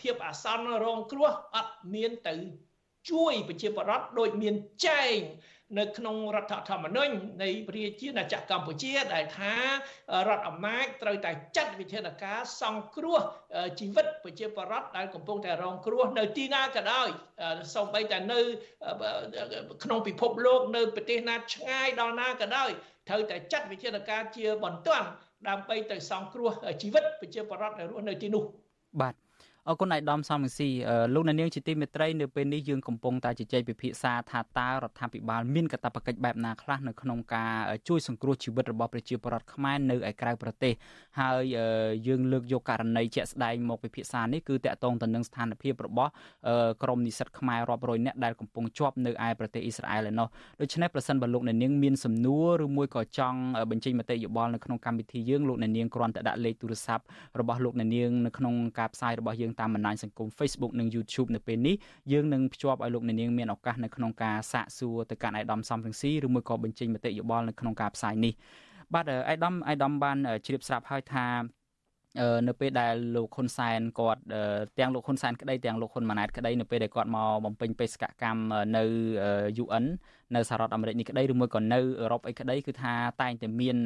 [0.00, 2.34] ភាពអាសន្នរងគ្រោះអត់មានទៅ
[3.10, 4.54] ជួយប្រជាពលរដ្ឋដោយមាន
[4.86, 5.18] ចែង
[5.78, 9.54] នៅក្នុងរដ្ឋធម្មនុញ្ញនៃប្រជាណាចក្រកម្ពុជាដែលថា
[10.28, 13.18] រដ្ឋអំណាចត្រូវតែចាត់វិធានការសង្គ្រោះ
[13.80, 17.08] ជីវិតប្រជាពលរដ្ឋដែលកំពុងតែរងគ្រោះនៅទីណាក៏ដោយ
[17.74, 18.40] សូម្បីតែនៅ
[19.84, 22.70] ក្នុងពិភពលោកនៅប្រទេសណាឆ្ងាយដល់ណាក៏ដោយ
[23.08, 25.06] ត្រូវតែចាត់វិធានការជាបន្ទាន់
[25.48, 26.50] ដើម្បីទៅសង្គ្រោះ
[26.82, 28.42] ជីវិតប្រជាពលរដ្ឋដែលរស់នៅទីនោះ
[29.00, 29.14] បាទ
[29.70, 30.68] អរគុណអាយដាមសំស៊ី
[31.14, 37.54] លោកអ្នកនាងជាទីមេត្រីនៅពេលនេះយើងកំពុងតែជជែកពិភាក្សាថាតើរដ្ឋាភិបាលមានកាតព្វកិច្ចបែបណាខ្លះនៅក្នុងការ
[37.88, 40.72] ជួយសង្គ្រោះជីវិតរបស់ប្រជាពលរដ្ឋខ្មែរនៅឯក្រៅប្រទេស
[41.20, 41.42] ហើយ
[42.06, 46.10] យើងលើកយកករណីជាក់ស្ដែងមកពិភាក្សានេះគឺតកតងទៅនឹងស្ថានភាពរបស់
[46.82, 50.28] ក្រមនិស្សិតខ្មែររាប់រយនាក់ដែលកំពុងជាប់នៅឯប្រទេសអ៊ីស្រាអែលឯណោះ
[50.60, 53.38] ដូច្នេះប្រសិនបើលោកអ្នកនាងមានសំណួរឬមួយក៏ចង់
[53.70, 57.04] បញ្ចេញមតិយោបល់នៅក្នុងកម្មវិធីយើងលោកអ្នកនាងគ្រាន់តែដាក់លេខទូរស័ព្ទ
[57.40, 61.76] របស់លោកអ្នកនាងនៅក្នុងការផ្សាយរបស់យើងតាមបណ្ដាញសង្គម Facebook និង YouTube នៅពេលនេះ
[62.12, 68.32] យើងនឹងភ្ជាប់ឲ្យលោកអ្នកនាងមានឱកាសនៅក្នុងការសាកសួរទៅកាន់អាយដាមសំរងស៊ីឬមួយក៏បញ្ចេញមតិយោបល់នៅក្នុងការផ្សាយនេះ
[68.94, 71.26] បាទអាយដាមអាយដាមបានជ្រាបស្រាប់ហើយថា
[72.48, 74.20] នៅពេលដែលលោកហ៊ុនសែនគាត់
[74.78, 78.84] ទាំងលោកហ៊ុនសែនក្តីទាំងលោកហ៊ុនម៉ាណែតក្តីនៅពេលដែលគាត់មកបំពេញបេសកកម្មនៅ
[79.62, 79.84] UN
[80.36, 83.76] នៅសហរដ្ឋអាមេរិកនេះក្តីឬមួយក៏នៅអឺរ៉ុបអីក្តីគឺថាតែងតែមាន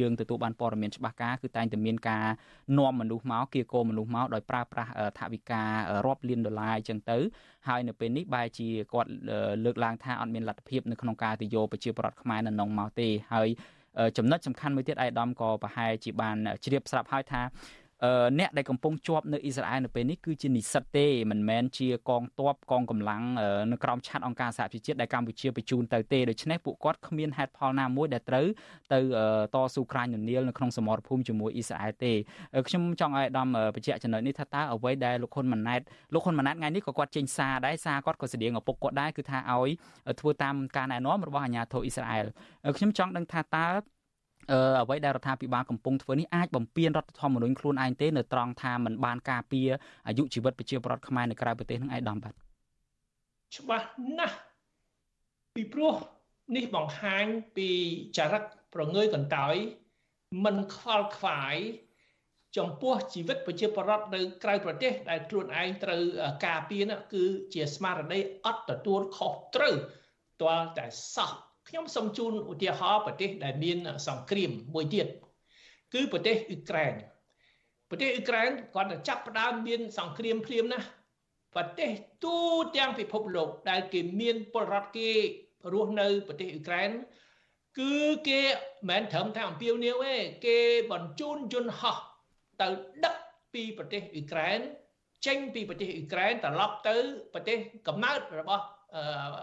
[0.00, 2.26] យើងទទួលបានព័ត៌មានច្បាស់ការគឺតែងតែមានការ
[2.78, 5.62] នាំមនុស្សមកគៀកោមនុស្សមកដោយប្រើប្រាស់ថវិកា
[6.06, 7.18] រាប់លានដុល្លារអញ្ចឹងទៅ
[7.68, 9.10] ហើយនៅពេលនេះបែរជាគាត់
[9.64, 13.48] លើកឡើងថាអត់មានលទ្ធភាពនៅក្នុងការទៅយកប្រជាពលរដ្ឋខ្មែរនៅក្នុងមកទេហើយ
[14.16, 17.42] ចំណុចសំខាន់មួយទៀតអាយដាមក៏ប្រហែលជាបានជ្រាបស្រាប់ហើយថា
[18.38, 23.22] អ្នកដែលកំពុងជាប់នៅអ៊ីស្រាអែលនៅពេលនេះគឺជានិស្សិតទេមិនមែនជាកងទ័ពកងកម្លាំង
[23.72, 28.46] នៅក្រោមឆ័ត្រអង្គការសហប្រជាជាតិដែលកម្ពុជាបញ្ជូនទៅទេដូច្នេះពួកគាត់គ្មានហេតុផលណាមួយដែលត្រូវ
[28.92, 28.98] ទៅ
[29.54, 32.12] តស៊ូក្រាញននៀលនៅក្នុងសមរភូមិជាមួយអ៊ីស្រាអែលទេ
[32.68, 35.80] ខ្ញុំចង់ឲ្យដំបញ្ជាក់ចំណុចនេះថាតើអ្វីដែលលោកហ៊ុនម៉ាណែត
[36.14, 39.70] លោកហ៊ុនម៉ាណែតថ្ងៃនេះក៏គាត់ចេញសារដែរសារគាត់ក៏ស្តៀងឪពុកគាត់ដែរគឺថាឲ្យ
[40.20, 42.26] ធ្វើតាមការណែនាំរបស់អាជ្ញាធរអ៊ីស្រាអែល
[42.76, 43.66] ខ្ញុំចង់ដឹងថាតើ
[44.52, 49.68] អឺអ្វីដែលរដ្ឋាភិបាលកំពុងធ្វើនេះអាចបំពានរដ្ឋធម្មនុញ្ញខ្លួនឯងទេនៅត្រង់ថាมันបានការពារ
[50.06, 52.34] អាយុជីវិតប្រជាពលរដ្ឋខ្មែរនៅក្រៅប្រទេសនឹងឯដំបាទ
[53.56, 53.86] ច្បាស់
[54.18, 54.38] ណាស់
[55.54, 55.94] ពីព្រោះ
[56.56, 57.24] នេះបង្ហាញ
[57.56, 57.68] ពី
[58.16, 58.42] ចរិត
[58.74, 59.56] ប្រងើយកន្តើយ
[60.44, 61.56] មិនខ្វល់ខ្វាយ
[62.56, 66.02] ចំពោះជីវិតប្រជាពលរដ្ឋនៅក្រៅប្រទេសដែលខ្លួនឯងត្រូវ
[66.46, 67.24] ការពារនោះគឺ
[67.54, 69.74] ជាស្មារតីអត់ទទួលខុសត្រូវ
[70.42, 71.32] ទាល់តែសោះ
[71.68, 75.06] ខ្ញុំសូមជូនឧទាហរណ៍ប្រទេសដែលមានសង្គ្រាមមួយទៀត
[75.94, 76.92] គឺប្រទេសអ៊ុយក្រែន
[77.90, 80.86] ប្រទេសអ៊ុយក្រែនគាត់ទៅចាប់ផ្ដើមមានសង្គ្រាមភ្លាមណាស់
[81.54, 81.90] ប្រទេស
[82.24, 82.36] ទូ
[82.76, 85.10] ទាំងពិភពលោកដែលគេមានពលរដ្ឋគេ
[85.72, 86.90] រស់នៅប្រទេសអ៊ុយក្រែន
[87.78, 87.94] គឺ
[88.28, 88.40] គេ
[88.88, 90.14] មិនត្រឹមតែអំពាវនាវទេ
[90.46, 90.58] គេ
[90.92, 91.96] បញ្ជូនយន្តហោះ
[92.60, 92.68] ទៅ
[93.04, 93.16] ដឹក
[93.54, 94.58] ពីប្រទេសអ៊ុយក្រែន
[95.26, 96.96] ចេញពីប្រទេសអ៊ុយក្រែនត្រឡប់ទៅ
[97.34, 97.56] ប្រទេស
[97.88, 98.64] កំណើតរបស់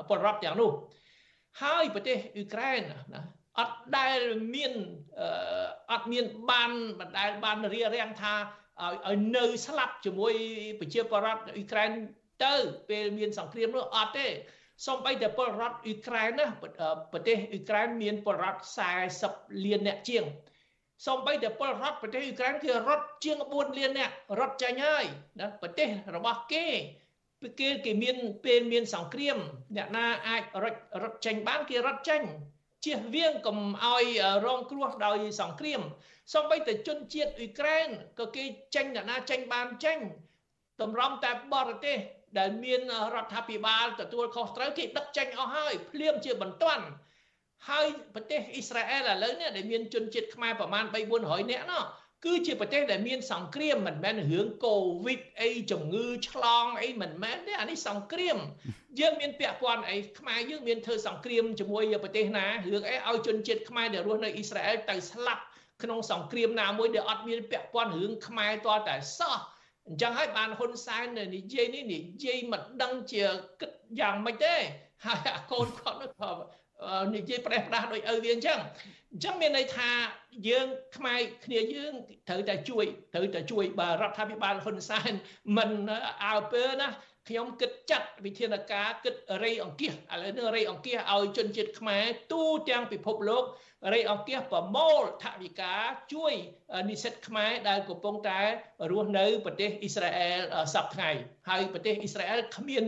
[0.09, 0.71] ពលរដ្ឋទាំងនោះ
[1.61, 2.81] ហើយប្រទេសអ៊ុយក្រែន
[3.13, 3.21] ណា
[3.59, 4.19] អត់ដែល
[4.55, 4.73] មាន
[5.91, 8.33] អត់មានបានបណ្ដែលបានរៀបរៀងថា
[8.81, 10.33] ឲ្យឲ្យនៅស្លាប់ជាមួយ
[10.79, 11.91] ប្រជាពលរដ្ឋអ៊ុយក្រែន
[12.45, 12.55] ទៅ
[12.89, 14.27] ពេលមានសង្គ្រាមនោះអត់ទេ
[14.85, 16.47] សូម្បីតែពលរដ្ឋអ៊ុយក្រែនណា
[17.11, 18.61] ប្រទេសអ៊ុយក្រែនមានពលរដ្ឋ
[19.11, 20.23] 40លានអ្នកជាង
[21.05, 25.05] សូម្បីតែពលរដ្ឋប្រទេសអ៊ុយក្រែនគេរត់ជាង4លានអ្នករត់ចាញ់ហើយ
[25.39, 26.67] ណាប្រទេសរបស់គេ
[27.43, 29.37] ពេលគេគេមានពេលមានសង្គ្រាម
[29.75, 32.21] អ្នកណាអាចរត់រត់ចេញបានគេរត់ចេញ
[32.85, 34.05] ជៀសវាងកុំឲ្យ
[34.45, 35.81] រងគ្រោះដោយសង្គ្រាម
[36.33, 37.87] សូម្បីតែជនជាតិអ៊ុយក្រែន
[38.19, 38.43] ក៏គេ
[38.75, 39.97] ចេញអ្នកណាចេញបានចេញ
[40.81, 41.97] តម្រាំតែបរទេស
[42.39, 42.81] ដែលមាន
[43.15, 46.83] រដ្ឋាភិបាលទទួលខុសត្រូវគេដឹកចេញអស់ហើយភ្លាមជាបន្ទាន់
[47.69, 51.83] ហើយប្រទេសអ៊ីស្រាអែលឥឡូវនេះដែលមានជនជាតិខ្មែរប្រមាណ3 400នាក់ណោះ
[52.25, 58.37] គឺជាប្រទេសដែលមានសង្គ្រាមមិនមែនរឿងកូវីដអីជំងឺឆ្លងអីមិនមែនទេអានេះសង្គ្រាម
[58.99, 65.43] យើងមានពាក់ព័ន្ធអីខ្មែរយើងមានធ្វើសង្គ្រាមជាមួយប្រទេសណារឿងអីឲ្យជនជាតិខ្មែរដែលរស់នៅអ៊ីស្រាអែលទៅស្លាប់
[65.83, 69.35] ក្នុងសង្គ្រាមណាមួយដែលអត់មានពាក់ព័ន្ធរឿងខ្មែរតតែសោះ
[69.87, 71.05] អញ្ចឹងហើយបានហ៊ុនសែន
[71.35, 73.23] និយាយនេះនិយាយមិនដឹងជា
[73.61, 74.55] គិតយ៉ាងម៉េចទេ
[75.05, 76.31] ហើយអាកូនគាត់នោះក៏
[77.15, 78.59] និយាយប្រេះផ្ដាស់ដោយឪវាអញ្ចឹង
[79.13, 79.89] អញ្ចឹងមានន័យថា
[80.49, 80.67] យើង
[80.97, 81.93] ខ្មែរគ្នាយើង
[82.29, 85.11] ត្រូវតែជួយត្រូវតែជួយបើរដ្ឋាភិបាលហ៊ុនសែន
[85.57, 85.71] មិន
[86.25, 86.87] អើពើណា
[87.29, 93.43] ខ្ញុំគិតចាត់វិធានការគិតរៃអង្គាសឥឡូវនេះរៃអង្គាសឲ្យជនជាតិខ្មែរទូទាំងពិភពលោក
[93.93, 95.75] រៃអង្គាសប្រមូលថវិកា
[96.13, 96.33] ជួយ
[96.89, 98.41] និស្សិតខ្មែរដែលកំពុងតែ
[98.91, 100.39] រស់នៅប្រទេសអ៊ីស្រាអែល
[100.73, 101.09] សប្តាហ៍ថ្ងៃ
[101.49, 102.83] ហើយប្រទេសអ៊ីស្រាអែលគ្មាន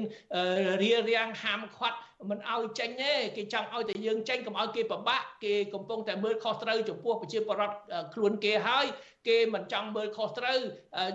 [0.82, 1.98] រារាំងហាមឃាត់
[2.30, 7.76] មិនឲ្យចេញទេគេចង់ឲ្យតែយើងចេញកុំឲ្យគេពិបាកគេកំពុងតែមើលខុសត្រូវចំពោះប្រជាពលរដ្ឋ
[8.14, 8.86] ខ្លួនគេហើយ
[9.28, 10.60] គេមិនចង់មើលខុសត្រូវ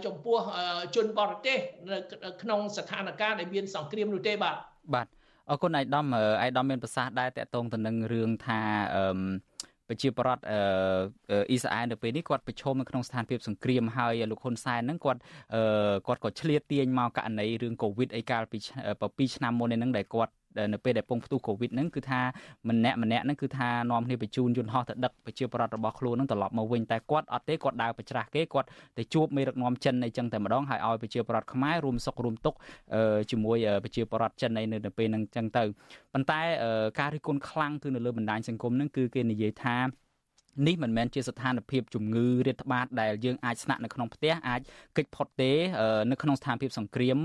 [0.05, 0.39] ចំពោះ
[0.97, 1.59] ជនបរទេស
[1.91, 1.99] នៅ
[2.43, 4.57] ក្នុងស្ថានភាពដែលមានសង្គ្រាមនោះទេបាទ
[4.95, 5.07] បាទ
[5.51, 6.07] អរគុណអាយដាម
[6.43, 8.61] អាយដាមមានប្រសាសន៍ដែរតកតងទៅនឹងរឿងថា
[8.95, 9.05] អឺ
[9.89, 15.21] ប្រជាប្រដ្ឋអ៊ីស្រាអែលនៅពេលនេះគាត់ប្រឈមនៅក្នុងស្ថានភាពសង្គ្រាមហើយលោកហ៊ុនសែនហ្នឹងគាត់
[16.07, 18.59] គាត់ក៏ឆ្លៀតទាញមកករណីរឿងកូវីដអីកាលពី
[19.29, 20.33] 2ឆ្នាំមុននេះហ្នឹងដែលគាត់
[20.73, 22.21] នៅពេលដែលពងផ្ទុះកូវីដហ្នឹងគឺថា
[22.69, 32.59] ម្នាក់ម្នាក់ហ្នឹងគឺថានាំគ្នាបញ្ជូនយន្តហោះទៅដឹកប្រជាប្រដ្ឋរបស់ខ្លួនហ្នឹងត្រឡប់មកវិញតែគាត់អត់ទេគាត់ដើរប្រច្រាស់គេគាត់ទៅជួបមេដឹកនាំចិនអីចឹងតែម្ដងហើយឲ្យប្រជាប្រដ្ឋខ្មែររួមសុខរួមទុក្ខ
[33.31, 35.63] ជាមួយប្រជាប្រដ្ឋចិនអីនៅពេលហ្នឹងចឹងទៅ
[36.13, 36.41] ប៉ុន្តែ
[37.01, 39.77] ការរិះគន់ខ្លាំងគឺនៅលើបណ្ដាញសង្គមហ្នឹងគឺគេនិយាយថា
[40.67, 44.61] នេះមិនមែនជាស្ថានភាពជំងឺរាតត្បាតដែលយើងអាចស្នាក់នៅក្នុងផ្ទះអាច
[44.97, 45.53] គេចផុតទេ
[46.11, 47.19] នៅក្នុងស្ថានភាពសង្គ្រាម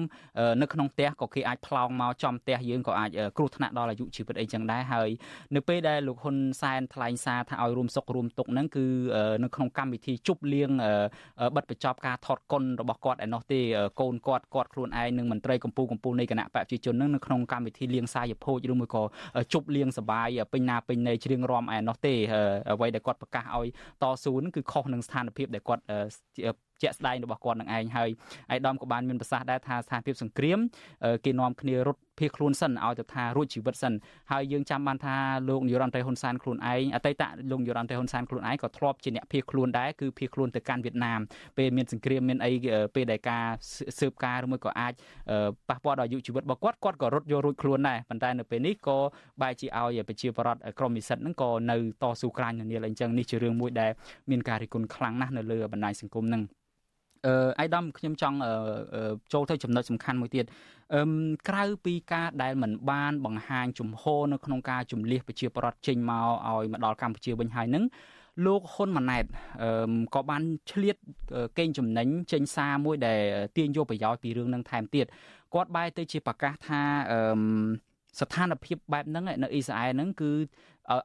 [0.61, 5.09] នៅក្នុងផ្ទះក៏គេអាចផ្លោងមកចំផ្ទះយើងក៏អាចគ្រោះថ្នាក់ដល់អាយុជីវិតអីចឹងដែរហើយ
[5.55, 8.85] នៅពេលដែលលោកហ៊ុនសែនថ្លែងសារថាឲ្យរួមសុខរួមទុកហ្នឹងគឺ
[9.43, 10.71] នៅក្នុងកម្មវិធីជប់លៀង
[11.55, 13.61] បិទបញ្ចប់ការថតកុនរបស់គាត់ឯណោះទេ
[14.01, 19.03] កូនគាត់គាត់ខ្លួនឯងនិងមន្ត្រីកម្ពុជាកម្ពុជានៃគណៈបព្វជិជនហ្នឹងនៅក្នុងកម្មវិធីលៀងសាយភោជឬមួយក៏
[19.53, 22.13] ជប់លៀងសបាយពេញណាពេញណីច្រៀងរាំឯណោះទេ
[22.71, 23.67] អ្វីដែលគាត់ប្រកាសឲ្យ
[24.03, 25.83] តស៊ូនឹងគឺខុសនឹងស្ថានភាពដែលគាត់
[26.81, 28.09] ជាក់ស្ដែងរបស់គាត់នឹងឯងហើយ
[28.51, 30.59] ឯកឧត្តមក៏បានមានប្រសាសន៍ដែរថាស្ថានភាពសង្គ្រាម
[31.25, 33.93] គេនាំគ្នារត់ភៀសខ្លួនសិនឲ្យទៅថារួចជីវិតសិន
[34.31, 35.15] ហើយយើងចាំបានថា
[35.49, 41.19] លោកនាយរដ្ឋមន្ត្រីហ៊ុនសែនខ្លួនឯងអតីតលោកនាយរដ្ឋមន្ត្រីហ៊ុនសែនខ្លួនឯងក៏ធ្លាប់ជាអ្នកភៀសខ្លួនដែរគឺភៀសខ្លួនទៅកាន់វៀតណាម
[41.57, 42.51] ពេលមានសង្គ្រាមមានអី
[42.95, 43.45] ពេលដែលការ
[43.99, 44.93] ស៊ើបការឬមួយក៏អាច
[45.69, 48.97] ប៉ះពាល់ដល់អាយុជីវិតរបស់គាត់គាត់ក៏រត់យករួចខ្លួនដែរប៉ុន្តែនៅពេលនេះក៏
[49.41, 53.91] បែរជាឲ្យប្រជាពលរដ្ឋក្រមនិស្សិតហ្នឹងក៏នៅតស៊ូក្រាញនានាអញ្ចឹងនេះជារឿងមួយដែល
[54.31, 56.43] មានការរិះគន់ខ្លាំងណាស់នៅលើបណ្ដាញសង្គមហ្នឹង
[57.25, 58.37] អឺអាយដាមខ្ញុំចង់
[59.33, 60.45] ចូលទៅចំណុចសំខាន់មួយទៀត
[60.95, 61.01] អឺ
[61.49, 67.85] ក្រៅពីការដែលមិនបានបង្ហាញជំហរនៅក្នុងការជំលះប្រជាប្រដ្ឋចេញមកឲ្យមកដល់កម្ពុជាវិញហើយនឹង
[68.45, 69.25] លោកហ៊ុនម៉ាណែត
[69.63, 70.95] អឺក៏បានឆ្លៀត
[71.59, 73.19] កេងចំណេញចេញសារមួយដែល
[73.57, 75.05] ទាញយកប្រយោជន៍ពីរឿងនឹងថែមទៀត
[75.53, 77.19] គាត់បែរទៅជាប្រកាសថាអឺ
[78.19, 80.31] ស្ថានភាពបែបហ្នឹងនៅអ៊ីស្រាអែលហ្នឹងគឺ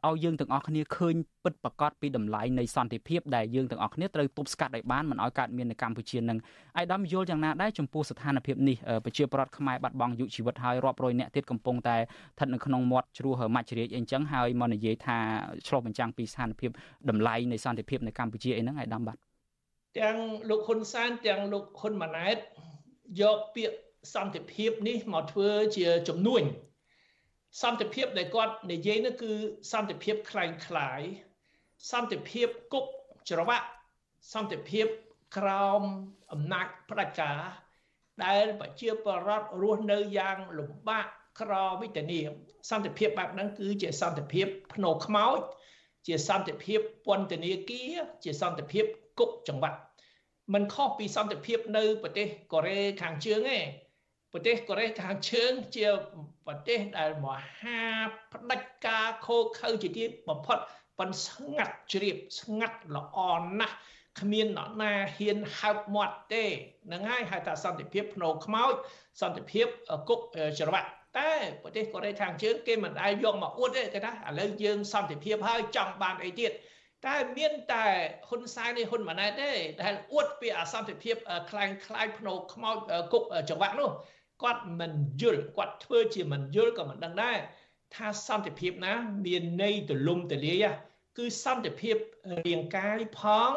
[0.07, 6.39] ឲ្យយើងទាំងអស់គ្នាឃើញពិតប្រាកដពីតម្លៃនៃសន្តិភាពដែលយើងទាំងអស់គ្នាត្រូវទប់ស្កាត់ឲ្យបានមិនឲ្យកើតមាននៅកម្ពុជានឹង
[6.77, 15.19] អាយដាមយល់យ៉ាងណាដែរចំពោះស្ថានភាពនេះប្រជាប្រដ្ឋខ្មែរបាត់បង់យុជីវិតហើយរាប់រយនាក់ទៀតកំពុងតែស្ថិតនៅក្នុងមាត់ជ្រោះមច្ចរាជអីចឹងហើយមកនិយាយថា
[15.67, 16.71] ឆ្លោះបញ្ចាំងពីស្ថានភាព
[17.09, 19.17] តម្លៃនៃសន្តិភាពនៅកម្ពុជាអីហ្នឹងអាយដាមបាទ
[20.01, 20.17] ទាំង
[20.51, 22.37] លោកហ៊ុនសែនទាំងលោកហ៊ុនម៉ាណែត
[23.21, 23.77] យកពាក្យ
[24.15, 26.43] សន្តិភាពនេះមកធ្វើជាជំនួញ
[27.62, 29.32] សន្តិភាពដែលគាត់និយាយនោះគឺ
[29.72, 31.02] សន្តិភាពคล้ายคล้าย
[31.91, 32.86] សន្តិភាពគុក
[33.30, 33.68] ច្រវាក់
[34.34, 34.86] សន្តិភាព
[35.38, 35.82] ក្រោម
[36.32, 37.39] អំណាចផ្ដាច់ការ
[38.26, 41.06] ដែលប្រជាពលរដ្ឋរស់នៅយ៉ាងលំបាក
[41.41, 42.22] ក្រវិធានា
[42.70, 45.39] សន្តិភាពបែបហ្នឹងគឺជាសន្តិភាពភ្នោខ្មោច
[46.08, 48.86] ជាសន្តិភាពពន្ធនាគារជាសន្តិភាព
[49.20, 49.80] គុកចង្វាក់
[50.54, 53.60] มันខុសពីសន្តិភាពនៅប្រទេសកូរ៉េខាងជើងទេ
[54.34, 55.88] ប្រទេសកូរ៉េខាងជើងជា
[56.48, 57.28] ប្រទេសដែលម
[57.60, 57.82] ហា
[58.34, 60.58] ផ្ដាច់ការខូខើជាទីបំផុត
[61.00, 63.18] ប៉ុនស្ងាត់ជ្រាបស្ងាត់ល្អ
[63.60, 63.76] ណាស់
[64.20, 66.43] គ្មាននរណាហ៊ានហើបមាត់ទេ
[66.86, 68.74] ហ្នឹងហើយហៅថាសន្តិភាពភ្នោខ្មោច
[69.22, 69.68] សន្តិភាព
[70.10, 70.20] គុក
[70.60, 71.32] ច្រវាក់តែ
[71.64, 76.52] ប្រទេសកូរ៉េខាងជើងគេមិនដែលយកមកអួតទេគេថាឥឡូវយើងសន្តិភាពហើយចង់បានអីទៀត
[77.08, 77.86] តែមានតែ
[78.28, 81.16] ហ៊ុនសែននេះហ៊ុនម៉ាណែតទេដែលអួតពីអសន្តិភាព
[81.50, 82.78] คล้ายคล้ายភ្នោខ្មោច
[83.14, 83.91] គុកច្រវាក់នោះ
[84.43, 87.38] គាត់មិនយល់គាត់ធ្វើជាមិនយល់ក៏មិនដឹងដែរ
[87.95, 88.93] ថាសន្តិភាពណា
[89.26, 90.64] មានន័យទលំទលាយ
[91.18, 91.97] គឺសន្តិភាព
[92.47, 93.51] រាងកាយផង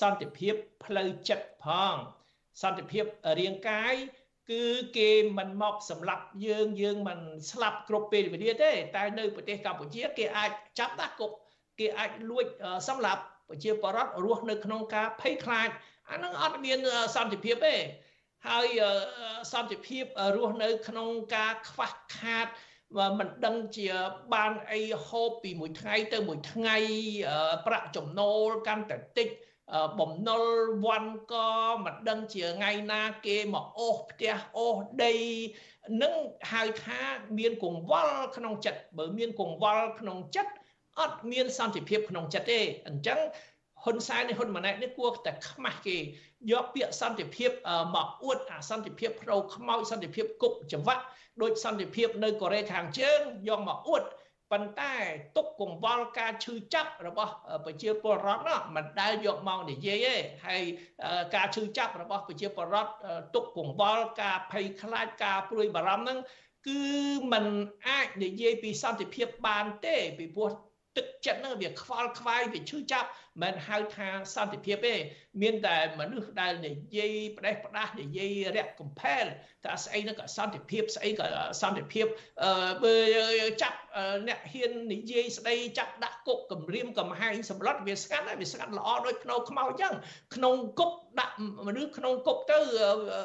[0.00, 0.54] សន្តិភាព
[0.84, 1.94] ផ្លូវចិត្តផង
[2.62, 3.04] សន្តិភាព
[3.38, 3.94] រាងកាយ
[4.50, 4.64] គឺ
[4.98, 7.18] គេមិនមកសម្លាប់យើងយើងមិន
[7.50, 11.32] ស្លាប់គ្រប់ពេលវេលាទេ តែនៅប្រទេសកម្ពុជា គេអាចចាប់ដាក់គុក
[11.78, 12.44] គេអាចលួច
[12.88, 15.68] សម្លាប់ប្រជាពលរដ្ឋរស់នៅក្នុងការភ័យខ្លាច
[16.10, 16.78] អានឹងអត់មាន
[17.14, 17.74] សន្តិភាពទេ
[18.48, 18.66] ហើយ
[19.52, 20.04] សន្តិភាព
[20.36, 22.46] រស់នៅ ក្នុងការខ្វះខាត
[23.18, 23.88] មិនដឹងជា
[24.34, 26.76] បានអីហូបពីមួយថ្ងៃទៅមួយថ្ងៃ
[27.66, 29.28] ប្រាក់ចំណូលកាន់តែតិច
[30.00, 30.44] បំណុល
[30.86, 31.48] វ័នក៏
[31.84, 35.14] មិនដឹងជាថ្ងៃណាគេមកអូសផ្ទះអូសដី
[36.02, 36.14] នឹង
[36.52, 37.00] ហៅថា
[37.38, 40.52] មានកង្វល់ក្នុងចិត្តបើមានកង្វល់ក្នុងចិត្ត
[41.00, 43.18] អត់មានសន្តិភាពក្នុងចិត្តទេអញ្ចឹង
[43.84, 45.98] ហ៊ុនសែននិងហ៊ុនម៉ាណែតនេះគួរតែខ្មាស់គេ
[46.52, 47.50] យកពាក្យសន្តិភាព
[47.94, 51.02] មកអួតអាសន្តិភាពប្រោខ្មោចសន្តិភាពគុកចង្វាក់
[51.42, 54.02] ដោយសន្តិភាពនៅកូរ៉េខាងជើងយកមកអួត
[54.52, 54.94] ប៉ុន្តែ
[55.36, 57.32] ទុកកង្វល់ការឈឺចាប់របស់
[57.64, 60.16] ប្រជាពលរដ្ឋនោះមិនដែលយកមកនិយាយទេ
[60.46, 60.62] ហើយ
[61.34, 62.92] ការឈឺចាប់របស់ប្រជាពលរដ្ឋ
[63.34, 66.18] ទុកកង្វល់ការភ័យខ្លាចការព្រួយបារម្ភហ្នឹង
[66.68, 66.82] គឺ
[67.32, 67.44] มัน
[67.88, 70.50] អាចនិយាយពីសន្តិភាពបានទេពីព្រោះ
[70.96, 73.08] ទឹកចិត្តហ្នឹងវាខ្វល់ខ្វាយវាឈឺចាប់
[73.40, 74.94] មិនហៅថាសន្តិភាពទេ
[75.42, 79.24] មានតែមនុស្សដែលនិយាយផ្ដេសផ្ដាស់និយាយរាក់កំផែល
[79.64, 81.26] ថាស្អីហ្នឹងក៏សន្តិភាពស្អីក៏
[81.62, 82.06] សន្តិភាព
[82.82, 82.96] បើ
[83.62, 83.78] ចាប់
[84.28, 89.94] អ្នកហ៊ាននិយាយស្ដីចាប់ដាក់គុកគម្រាមកំហែងសម្លុតវាស្ងាត់ហើយវាស្ងាត់ល្អដូចខ្នោខ្មៅអញ្ចឹង
[90.34, 92.58] ក្នុងគុកដាក់មនុស្សក្នុងគុកទៅ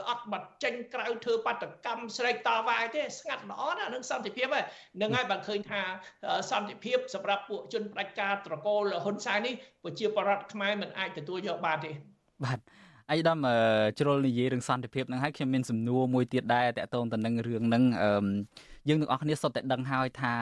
[0.09, 5.81] អត់បាត់ចេញក្រៅធ្វើបាតកម្មស្រែកតវ៉ាទេស្ងាត់ល្អណាស់នឹងសន្តិភាពហ្នឹងហើយបានឃើញថា
[6.51, 9.53] សន្តិភាពសម្រាប់ពួកជនផ្ដាច់ការត្រកូលហ៊ុនសែននេះ
[9.83, 11.91] ប្រជាពលរដ្ឋខ្មែរមិនអាចទទួលយកបានទេ
[12.45, 12.59] បាទ
[13.11, 13.39] អៃដាម
[13.99, 18.25] ជ្រុលនិយាយរឿងសន្តិភាពហ្នឹងហើយខ្ញុំមានសំណួរមួយទៀតដែរតកតងទៅនឹងរឿងហ្នឹងអឺ
[18.89, 20.33] យើងទាំងអស់គ្នាសុទ្ធតែដឹងហើយថា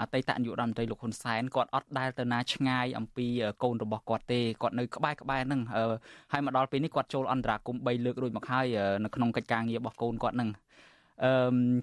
[0.00, 3.26] អតីតនាយករដ្ឋមន្ត្រីលោកហ៊ុនសែនគាត់អត់ដែលទៅណាឆ្ងាយអំពី
[3.62, 5.60] កូនរបស់គាត់ទេគាត់នៅក្បែរក្បែរហ្នឹង
[6.32, 8.66] ហើយមកដល់ពេលនេះគាត់ចូលអន្តរាគមន៍3លើករួចមកហើយ
[9.04, 10.50] នៅក្នុងកិច្ចការងាររបស់កូនគាត់ហ្នឹង
[11.22, 11.30] អឺ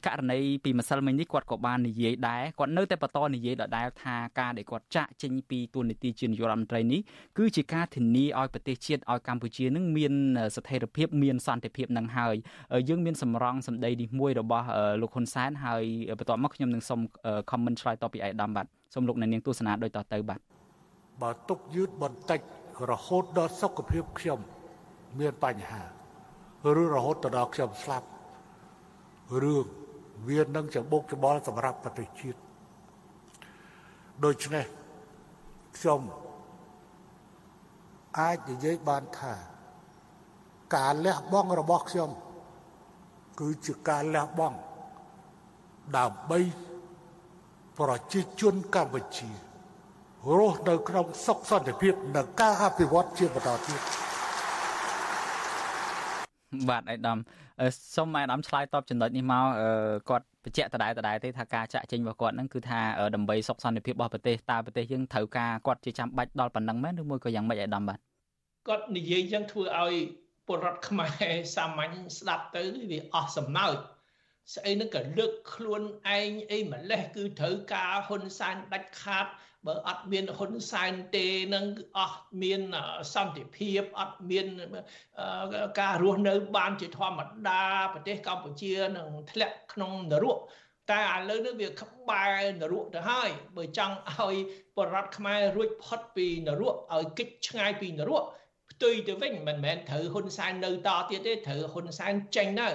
[0.05, 6.99] ករណីពីម្សិលមិញនេះគាត់ក៏បាននិយាយដែរគាត់នៅតែបន្តនិយាយដដែលថាការដែលគាត់ចាក់ចេញពីទួលនីតិជានាយករដ្ឋមន្ត្រីនេះ
[7.38, 10.13] គឺជាការធានាឲ្យប្រទេសជាតិឲ្យកម្ពុជានឹងមាន
[10.55, 12.36] ស្ថិរភាពមានសន្តិភាពនឹងហើយ
[12.89, 14.65] យើងមានសម្រងសម្ដីនេះមួយរបស់
[15.01, 15.84] លោកហ៊ុនសែនហើយ
[16.19, 17.01] បន្ទាប់មកខ្ញុំនឹងសូម
[17.49, 20.39] comment ឆ្លើយតបពីឯកឧត្តមបាទសូមលោកអ្នកនាងទស្សនាដូចតទៅបាទ
[21.21, 22.39] បើទុកយឺតបន្តិច
[22.91, 24.39] រហូតដល់សុខភាពខ្ញុំ
[25.19, 25.82] មានបញ្ហា
[26.82, 28.07] ឬរហូតដល់ខ្ញុំស្លាប់
[29.43, 29.65] រឿង
[30.27, 32.39] វានឹងច្បុកច្បល់សម្រាប់ប្រទេសជាតិ
[34.25, 34.65] ដូច្នេះ
[35.77, 36.01] ខ្ញុំ
[38.19, 39.34] អាចនិយាយបានថា
[40.75, 42.09] ការលះបង់របស់ខ្ញុំ
[43.39, 44.57] គឺជាការលះបង់
[45.97, 46.39] ដើម្បី
[47.79, 49.29] ប្រជាជនកម្ពុជា
[50.38, 53.82] រស់នៅក្នុងសុខសន្តិភាពនិងការអភិវឌ្ឍជាបន្តទៀត
[56.69, 57.17] បាទអៃដាម
[57.95, 59.45] សូមអៃដាមឆ្លើយតបចំណុចនេះមក
[60.09, 62.80] គាត់បញ្ជាក់ដដែលដដែលទេថាការចាក់ចេញរបស់គាត់ហ្នឹងគឺថា
[63.16, 67.99] ដើម្បីសុខសន្តិភាពរបស់ប្រទេសតើប្រទេសយើងត្រូវការគាត់ជាចាំបាច់ដល់ប៉ុណ្ណឹងមែនឬមួយក៏យ៉ាងម៉េចអៃដាមបាទ
[68.68, 69.93] គាត់និយាយចឹងធ្វើឲ្យ
[70.47, 73.76] ពលរដ្ឋខ្មែរសាមញ្ញស្ដាប់ទៅវាអស់សំណើច
[74.55, 75.82] ស្អីនឹងក៏លើកខ្លួន
[76.18, 79.26] ឯងអីម្លេះគឺត្រូវការហ៊ុនសែនដាច់ខាត
[79.66, 81.66] បើអត់មានហ៊ុនសែនទេនឹង
[81.97, 82.62] អស់មាន
[83.14, 84.47] សន្តិភាពអត់មាន
[85.80, 87.62] ការរស់នៅបានជាធម្មតា
[87.93, 90.38] ប្រទេសកម្ពុជានឹងធ្លាក់ក្នុងនរក
[90.91, 94.36] តែឥឡូវនេះវាក្បែរនរកទៅហើយបើចង់ឲ្យ
[94.78, 98.24] បរដ្ឋខ្មែររួចផុតពីនរកឲ្យគេចឆ្ងាយពីនរក
[98.72, 102.70] ផ្ទុយទៅវិញមិនមែនត្រូវហ៊ុនសែននៅតទៀតទេត្រូវហ៊ុនសែនចេញទៅ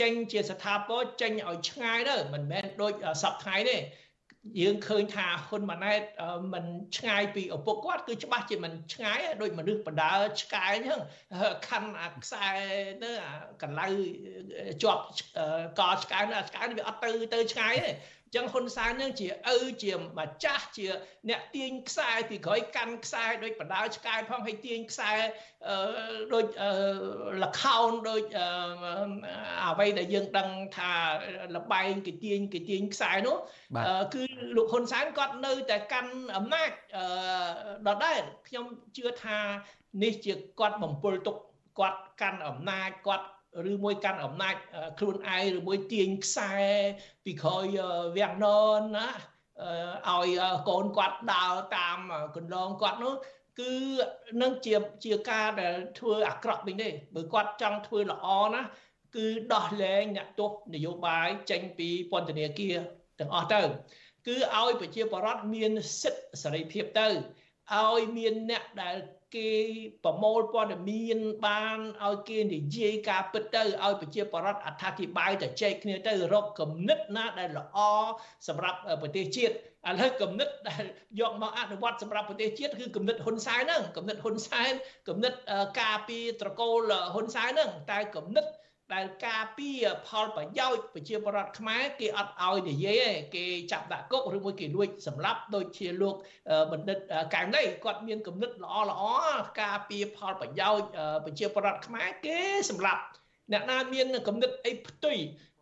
[0.00, 3.76] ចេញជាស្ថាពរចេញឲ្យឆ្ងាយទៅមិនមែនដូចសពថ្ងៃទេ
[4.60, 6.02] យើងឃើញថាហ៊ុនម៉ាណែត
[6.54, 6.64] មិន
[6.96, 11.00] ឆ្ងាយពីឪពុកគាត់គឺច្បាស់ជាមិនឆ្ងាយដូចមនុស្សបដើឆ្កែអញ្ចឹង
[11.68, 12.46] ខាន់អាខ្សែ
[13.02, 13.32] ទៅអា
[13.62, 13.86] កន្លៅ
[14.82, 15.02] ជាប់
[15.80, 17.90] កឆ្កែអាឆ្កែវាអត់ទៅទៅឆ្ងាយទេ
[18.34, 20.86] ចឹងហ៊ុនសែននឹងជាឪជាម្ចាស់ជា
[21.28, 25.10] អ្នកទាញខ្សែពីក្រោយកាន់ខ្សែដូចបដាឆ្កែផងហើយទាញខ្សែ
[26.34, 26.46] ដូច
[27.42, 28.22] លខោនដូច
[29.64, 30.92] អ្វីដែលយើងដឹងថា
[31.56, 33.36] លបែងគេទាញគេទាញខ្សែនោះ
[34.14, 34.22] គឺ
[34.56, 36.70] លោកហ៊ុនសែនគាត់នៅតែកាន់អំណាច
[37.88, 38.64] ដដែលខ្ញុំ
[38.96, 39.38] ជឿថា
[40.02, 41.36] នេះជាគាត់បំពល់ទុក
[41.78, 43.26] គាត់កាន់អំណាចគាត់
[43.70, 44.54] ឬមួយកាន់អំណាច
[44.98, 46.52] ខ្លួនឯងឬមួយទាញខ្សែ
[47.24, 47.64] ពីក្រោយ
[48.16, 48.46] វាំងន
[48.78, 49.08] នណា
[50.08, 50.28] ឲ្យ
[50.68, 51.98] កូនគាត់ដើរតាម
[52.36, 53.14] កន្លងគាត់នោះ
[53.60, 53.72] គឺ
[54.42, 54.74] នឹងជា
[55.04, 58.62] ជាការដែលធ្វើអាក្រក់វិញទេបើគាត់ចង់ធ្វើល្អណា
[59.16, 62.76] គឺដោះលែងអ្នកទោសនយោបាយចេញពីពន្ធនាគារ
[63.18, 63.62] ទាំងអស់ទៅ
[64.26, 67.08] គឺឲ្យប្រជាពលរដ្ឋមានសិទ្ធិសេរីភាពទៅ
[67.74, 68.96] ឲ្យមានអ្នកដែល
[69.36, 69.50] គេ
[70.04, 77.78] ប្រមូលព័ត៌មានបានឲ្យគេនិយាយការពិតទៅឲ្យប្រជាពលរដ្ឋអត្ថាធិប្បាយទៅចែកគ្នាទៅរកគំនិតណាដែលល្អ
[78.48, 80.84] សម្រាប់ប្រទេសជាតិឥឡូវគំនិតដែល
[81.20, 84.72] យកមកអនុវត្តសម្រាប់ប្រទេសជាតិគឺគំនិតហ៊ុនសែនហ្នឹងគំនិតហ៊ុនសែន
[85.08, 85.32] គំនិត
[85.80, 88.46] ការពីត្រកូលហ៊ុនសែនហ្នឹងតែគំនិត
[88.94, 96.14] ដែលការពារផលប្រយោជន៍ប្រជាពលរដ្ឋខ្មែរគេអត់ឲ្យនិយាយទេគេចាប់ដាក់គុកឬមួយគេលួចសម្លាប់ដូចជាលោក
[96.72, 96.98] បណ្ឌិត
[97.34, 99.02] កែវនេះគាត់មានគំនិតល្អល្អ
[99.62, 100.88] ការពារផលប្រយោជន៍
[101.24, 102.38] ប្រជាពលរដ្ឋខ្មែរគេ
[102.70, 103.02] សម្លាប់
[103.52, 105.18] អ្នកណាមានគំនិតអីផ្ទុយ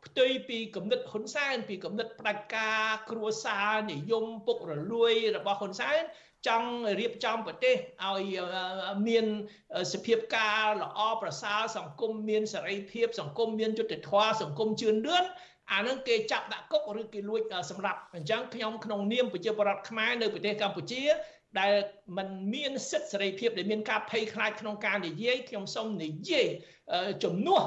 [0.07, 6.03] ផ្ទុយពីគំនិតហ៊ុនសែនពីគំនិតផ្ដាច់ការគ្រួសារនិយមពុករលួយរបស់ហ៊ុនសែន
[6.47, 6.71] ចង់
[7.01, 7.75] រៀបចំប្រទេស
[8.05, 8.37] ឲ្យ
[9.09, 9.27] មាន
[9.93, 15.25] សភាពការល្អប្រសើរសង្គមមានសេរីភាព សង្គមមានយុត្តិធម៌សង្គមជឿនលឿន
[15.73, 21.03] អានឹងគេចាប់ដាក់គុកឬគេលួចសម្រាប់អញ្ចឹងខ្ញុំក្នុងនាមប្រជាពលរដ្ឋខ្មែរនៅប្រទេសកម្ពុជា
[21.59, 21.73] ដែល
[22.17, 26.47] มันមានសិទ្ធិសេរីភាពដែលមានការភ័យខ្លាចក្នុងការនិយាយខ្ញុំសូមនិយាយ
[27.25, 27.63] ជំនួស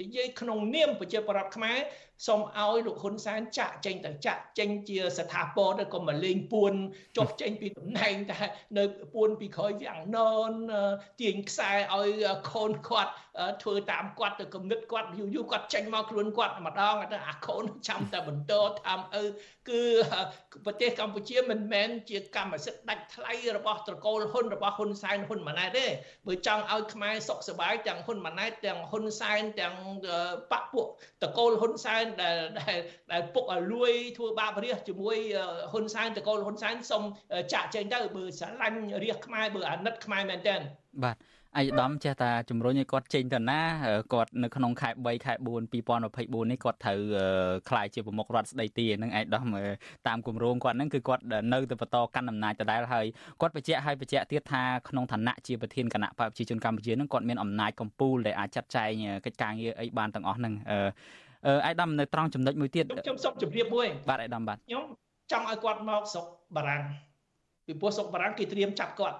[0.00, 1.78] និយាយក្នុងនាមប្រជាពលរដ្ឋខ្មែរ
[2.26, 6.72] សូមឲ្យលោកហ៊ុនសែនចាក់ចេញទៅចាក់ចេញជាស្ថាពរទៅកុំមកលេងពួន
[7.16, 8.38] ចុះចេញពីតំណែងតែ
[8.78, 10.50] នៅពួនពីក្រោយវាំងនន
[11.20, 12.10] ទាញខ្សែឲ្យ
[12.50, 13.12] ខូនគាត់
[13.62, 19.24] ធ្វើតាមគាត់ទៅគំនិតគាត់យូរយូរគាត់ចេញមកខ្លួនគាត់ម្ដងទៅអាខូនចាំតែបន្តតាមឪ
[19.68, 19.82] គឺ
[20.64, 25.86] ប្រទេសកម្ពុជាមិនមែនជាកម្មសិទ្ធិដាច់ថ្លៃរបស់ត្រកូលហ៊ុនរបស់ហ៊ុនសែនហ៊ុនម៉ាណែតទេ
[26.26, 29.74] បើចង់ឲ្យខ្មែរសុខសប្បាយទាំងហ៊ុនម៉ាណែតទាំងហ៊ុនសែនទាំង
[30.52, 30.86] បពពួក
[31.22, 32.38] តកូលហ៊ុនសែនដែល
[33.12, 35.16] ដែលពុកឲ្យលួយធ្វើបាបរាជជាមួយ
[35.72, 37.02] ហ៊ុនសែនតកូលហ៊ុនសែនសុំ
[37.52, 40.56] ចាក់ចេញទៅបើស្រឡាញ់រាជខ្មែរបើអាណិតខ្មែរមែនតើ
[41.04, 41.16] បាទ
[41.56, 43.60] អាយដាមចេះតែជំរុញឲ្យគាត់ចេញទៅណា
[44.12, 47.00] គាត់នៅក្នុងខែ3ខែ4 2024នេះគាត់ត្រូវ
[47.68, 49.54] ខ្លាយជាប្រមុខរដ្ឋស្ដីទីនឹងអាយដាម
[50.08, 53.06] តាមគម្រោងគាត់ហ្នឹងគឺគាត់នៅតែបន្តកាន់អំណាចដដែលហើយ
[53.40, 58.90] គាត់បញ្ជាក់ឲ្យបញ្ជាក់ទៀតថាក្នុងឋានៈជាប្រធានគណៈបព្វជិជនកម្ពុជាហ្នឹងគាត់មានអំណាចកំពូលដែលអាចចាត់ចែង
[59.26, 60.54] កិច្ចការងារអីបានទាំងអស់ហ្នឹង
[61.46, 64.84] អឺអាយដាមនៅត្រង់ចំណុចមួយទៀតខ្ញុំសុំជម្រាបមួយបាទអាយដាមបាទខ្ញុំ
[65.32, 66.26] ចង់ឲ្យគាត់មកស្រុក
[66.56, 66.82] បារាំង
[67.66, 69.16] ពីព្រោះស្រុកបារាំងគេត្រៀមចាប់គាត់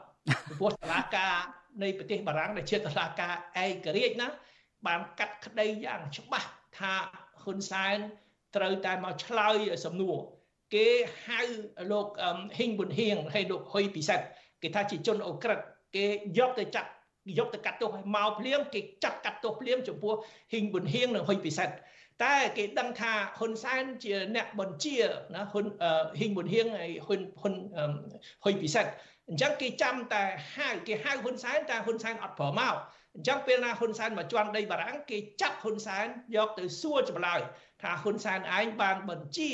[0.48, 1.34] ពីព្រោះតឡាការ
[1.82, 4.28] នៃប្រទេសបារាំងដែលជាតុលាការឯករាជ្យណា
[4.86, 6.48] បានកាត់ក្តីយ៉ាងច្បាស់
[6.78, 6.92] ថា
[7.42, 7.96] ហ៊ុនសែន
[8.56, 10.16] ត្រូវតែមកឆ្លើយសំណួរ
[10.74, 10.88] គេ
[11.26, 11.40] ហៅ
[11.92, 12.06] លោក
[12.58, 14.24] ហ៊ីងប៊ុនហៀងហើយលោកហ៊ុយពិសិដ្ឋ
[14.62, 15.58] គេថាជាជនអូក្រិត
[15.96, 16.06] គេ
[16.38, 16.90] យកទៅចាត់
[17.38, 20.12] យកទៅកាត់ទោសឲ្យមកភ្លាមគេចាត់កាត់ទោសភ្លាមចំពោះ
[20.52, 21.74] ហ៊ីងប៊ុនហៀងនិងហ៊ុយពិសិដ្ឋ
[22.24, 24.96] តែគេដឹងថាហ៊ុនសែនជាអ្នកបញ្ជា
[25.34, 25.66] ណាហ៊ុន
[26.18, 27.54] ហ៊ីងប៊ុនហៀងហើយហ៊ុនហ៊ុន
[28.44, 28.92] ហ៊ុយពិសិដ្ឋ
[29.28, 30.22] អញ្ចឹងគេចាំតែ
[30.56, 32.74] ហៅគេហៅហ៊ុនសែនតែហ៊ុនសែនអត់ព្រមមក
[33.14, 36.06] អញ្ចឹងពេលណាហ៊ុនសែនមកជន់ដីបារាំងគេចាប់ហ៊ុនសែន
[36.36, 37.40] យកទៅសួរចម្លើយ
[37.82, 39.50] ថាហ៊ុនសែនឯងបានបញ្ជា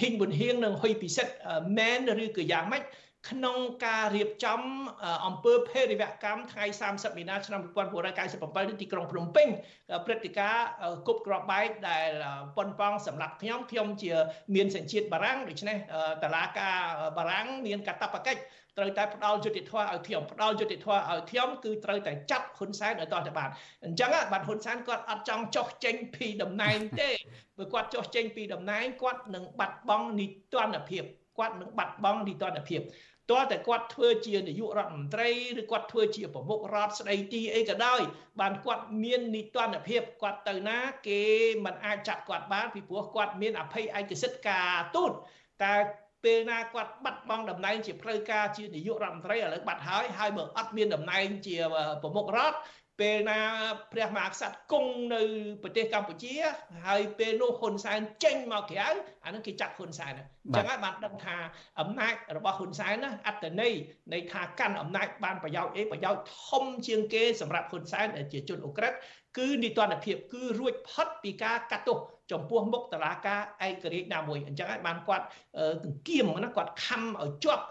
[0.00, 1.32] ហ៊ីងប៊ុនហៀងនិងហ៊ុយពិសិដ្ឋ
[1.78, 2.82] មែនឬក៏យ៉ាងម៉េច
[3.28, 4.60] ក្នុងការរៀបចំ
[5.26, 9.48] អង្គើភេរវកម្មថ្ងៃ30មីនាឆ្នាំ1997នៅទីក្រុងភ្នំពេញ
[10.06, 10.66] ព្រឹត្តិការណ៍
[11.06, 12.08] គប់ក្របបែកដែល
[12.56, 14.12] ប៉ុនប៉ងសម្រាប់ខ្ញុំខ្ញុំជា
[14.54, 15.76] មានសញ្ជាតិបារាំងដូច្នេះ
[16.22, 16.76] តឡាការ
[17.18, 18.40] បារាំងមានកាតព្វកិច្ច
[18.78, 23.48] ត្រូវតែផ្ដាល់យុតិធធឲ្យខ្ញុំផ្ដាល់យុតិធធឲ្យខ្ញុំគឺត្រូវតែចាប់ហ៊ុនសែនឲ្យតោះទៅបាន
[23.84, 27.10] អញ្ចឹងបាទហ៊ុនសែនគាត់អត់ចង់ចោះចេញពីតំណែងទេ
[27.58, 31.04] បើគាត់ចោះចេញពីតំណែងគាត់នឹងបាត់បង់នីតិរដ្ឋភាព
[31.38, 32.80] គាត់នឹងបាត់បង់នីតិរដ្ឋភាព
[33.30, 38.00] តើតែគាត់ធ្វើជានាយករដ្ឋមន្ត្រីឬគាត់ធ្វើជាប្រមុខរដ្ឋស្ដីទីអីក៏ដោយ
[38.40, 40.78] បានគាត់មាននីតិរដ្ឋភាពគាត់ទៅណា
[41.08, 41.22] គេ
[41.64, 45.12] មិនអាចចាប់គាត់បានពីព្រោះគាត់មានអភ័យឯកសិទ្ធិការទូត
[45.62, 45.74] តែ
[46.24, 51.56] ពេលណាគាត់បាត់បង់តំណែងជាផ្លូវការជានាយករដ្ឋមន្ត្រីឥឡូវបាត់ហើយហើយបើអត់មានតំណែងជា
[52.02, 52.56] ប្រមុខរដ្ឋ
[53.00, 53.40] ពេលណា
[53.92, 55.22] ព្រះមហាក្សត្រគង់នៅ
[55.62, 56.34] ប្រទេសកម្ពុជា
[56.86, 58.88] ហើយពេលនោះហ៊ុនសែនចេញមកក្រៅ
[59.24, 61.36] អានឹងគេចាប់ហ៊ុនសែនអញ្ចឹងហើយបានដឹងថា
[61.80, 63.74] អំណាចរបស់ហ៊ុនសែនណាអត្តន័យ
[64.12, 68.92] នៃថាកាន់អំណាចបានប្រយោជន៍អីប្រយោជន៍ធំជាងគេសម្រាប់ហ៊ុនសែនដែលជាជនអូក្រិត
[69.38, 71.98] គឺនីតិរដ្ឋភាពគឺរួចផុតពីការកាត់ទោស
[72.32, 75.24] ចំពោះមុខតឡាការឯករាជ្យណាមួយអញ្ចឹងហើយបានគាត់
[75.84, 77.64] គង្គៀមណាគាត់ខំឲ្យជាប់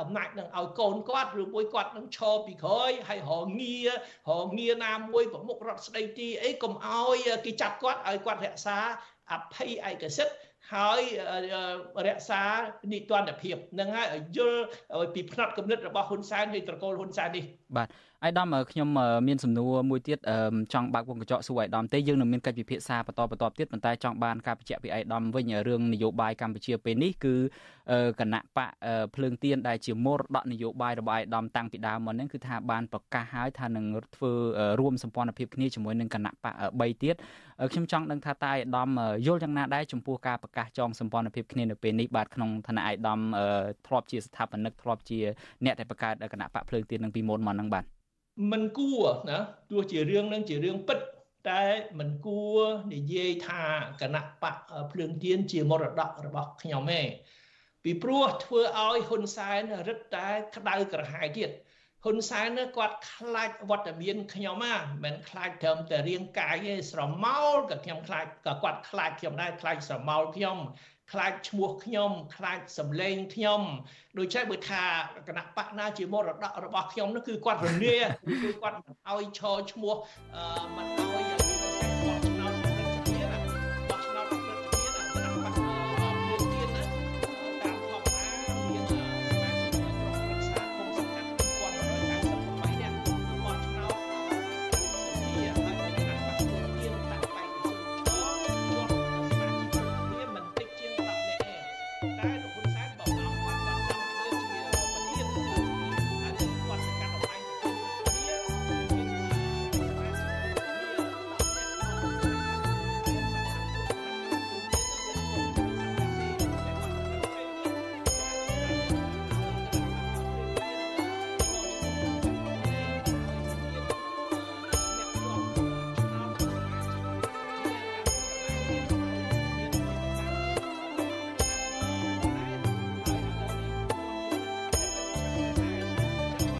[0.00, 3.88] អំណាចនឹងឲ្យកូនគាត់ឬមួយគាត់នឹងឈរពីក្រោយហើយរងារ
[4.58, 8.78] ងាណាមួយប្រមុខរដ្ឋស្ដីទីអីកុំឲ្យគេចាប់គាត់ឲ្យគាត់រក្សា
[9.32, 10.34] អភ័យឯកសិទ្ធិ
[10.72, 11.02] ហើយ
[12.06, 12.42] រក្សា
[12.92, 14.06] នីតិរដ្ឋភាពនឹងហើយ
[14.36, 14.62] យល់
[15.14, 17.44] ពីផ្នត់គំនិតរបស់ហ៊ុនសែនហើយត្រកូលហ៊ុនសែននេះ
[17.76, 17.88] បាទ
[18.24, 18.88] អាយដាមខ្ញុំ
[19.28, 20.18] មានសំណួរមួយទៀត
[20.72, 27.34] ចង់បើកវងកញ្ចក់សួរអាយដាមទេយើងនឹងមានកិច្ចពិភាក្សាបន្តបន្តទៀតប៉ុន្តែចង់បានការបញ្ជាក់ពីអាយដាមវិញរឿងនយោបាយកម្ពុជាពេលនេះគឺ
[28.20, 28.70] គណៈបក
[29.14, 34.32] ភ្លើងទៀនដែលជាមរតកនយោបាយរបស់អាយដាមតាំងពីដើមមកហ្នឹងគឺថាបានប្រកាសហើយថានឹងធ្វើ
[34.80, 37.14] រួមសម្ព័ន្ធភាពគ្នាជាមួយនឹងគណៈបក3ទៀត
[37.72, 38.88] ខ្ញុំចង់ដឹងថាតើអាយដាម
[39.26, 43.20] យល់យ៉ាងណាដែរចំពោះការប្រកាសចងសម្ព័ន្ធភាពគ្នានៅពេលនេះបាទក្នុងឋានៈអាយដាម
[43.86, 45.18] ធ្លាប់ជាស្ថាបនិកធ្លាប់ជា
[45.64, 47.84] អ្នកដែលបង្កើតគណៈបកភ្លើងទៀននឹងពីមុនមកហ្នឹងបាទ
[48.50, 49.38] មិនគួរណា
[49.70, 50.98] ទោះជារឿងនឹងជារឿងពិត
[51.50, 51.64] តែ
[51.98, 52.60] មិនគួរ
[52.94, 53.62] និយាយថា
[54.00, 54.56] គណៈបក
[54.92, 57.02] ភ្លើងទៀនជាមរតករបស់ខ្ញុំទេ
[57.84, 61.50] ពីព្រោះធ្វើឲ្យហ៊ុនសែនរឹតតែក្តៅក្រហាយទៀត
[62.04, 64.74] ហ៊ុនសែនគាត់ខ្លាចវត្តមានខ្ញុំណា
[65.04, 70.58] មិនខ្លាចត្រឹមតែរាងកាយទេស្រមោលក៏ខ្ញុំខ្លាចក៏គាត់ខ្លាចខ្ញុំដែរខ្លាចស្រមោលខ្ញុំ
[71.12, 73.60] ខ្លាចឈ្មោះខ្ញុំខ្លាចសម្លេងខ្ញុំ
[74.18, 74.82] ដូចចេះបើថា
[75.28, 77.98] គណៈបកណាជាមរតករបស់ខ្ញុំនោះគឺគាត់រលា
[78.42, 79.94] គឺគាត់មិនឲ្យឈរឈ្មោះ
[80.76, 81.33] មិនឲ្យ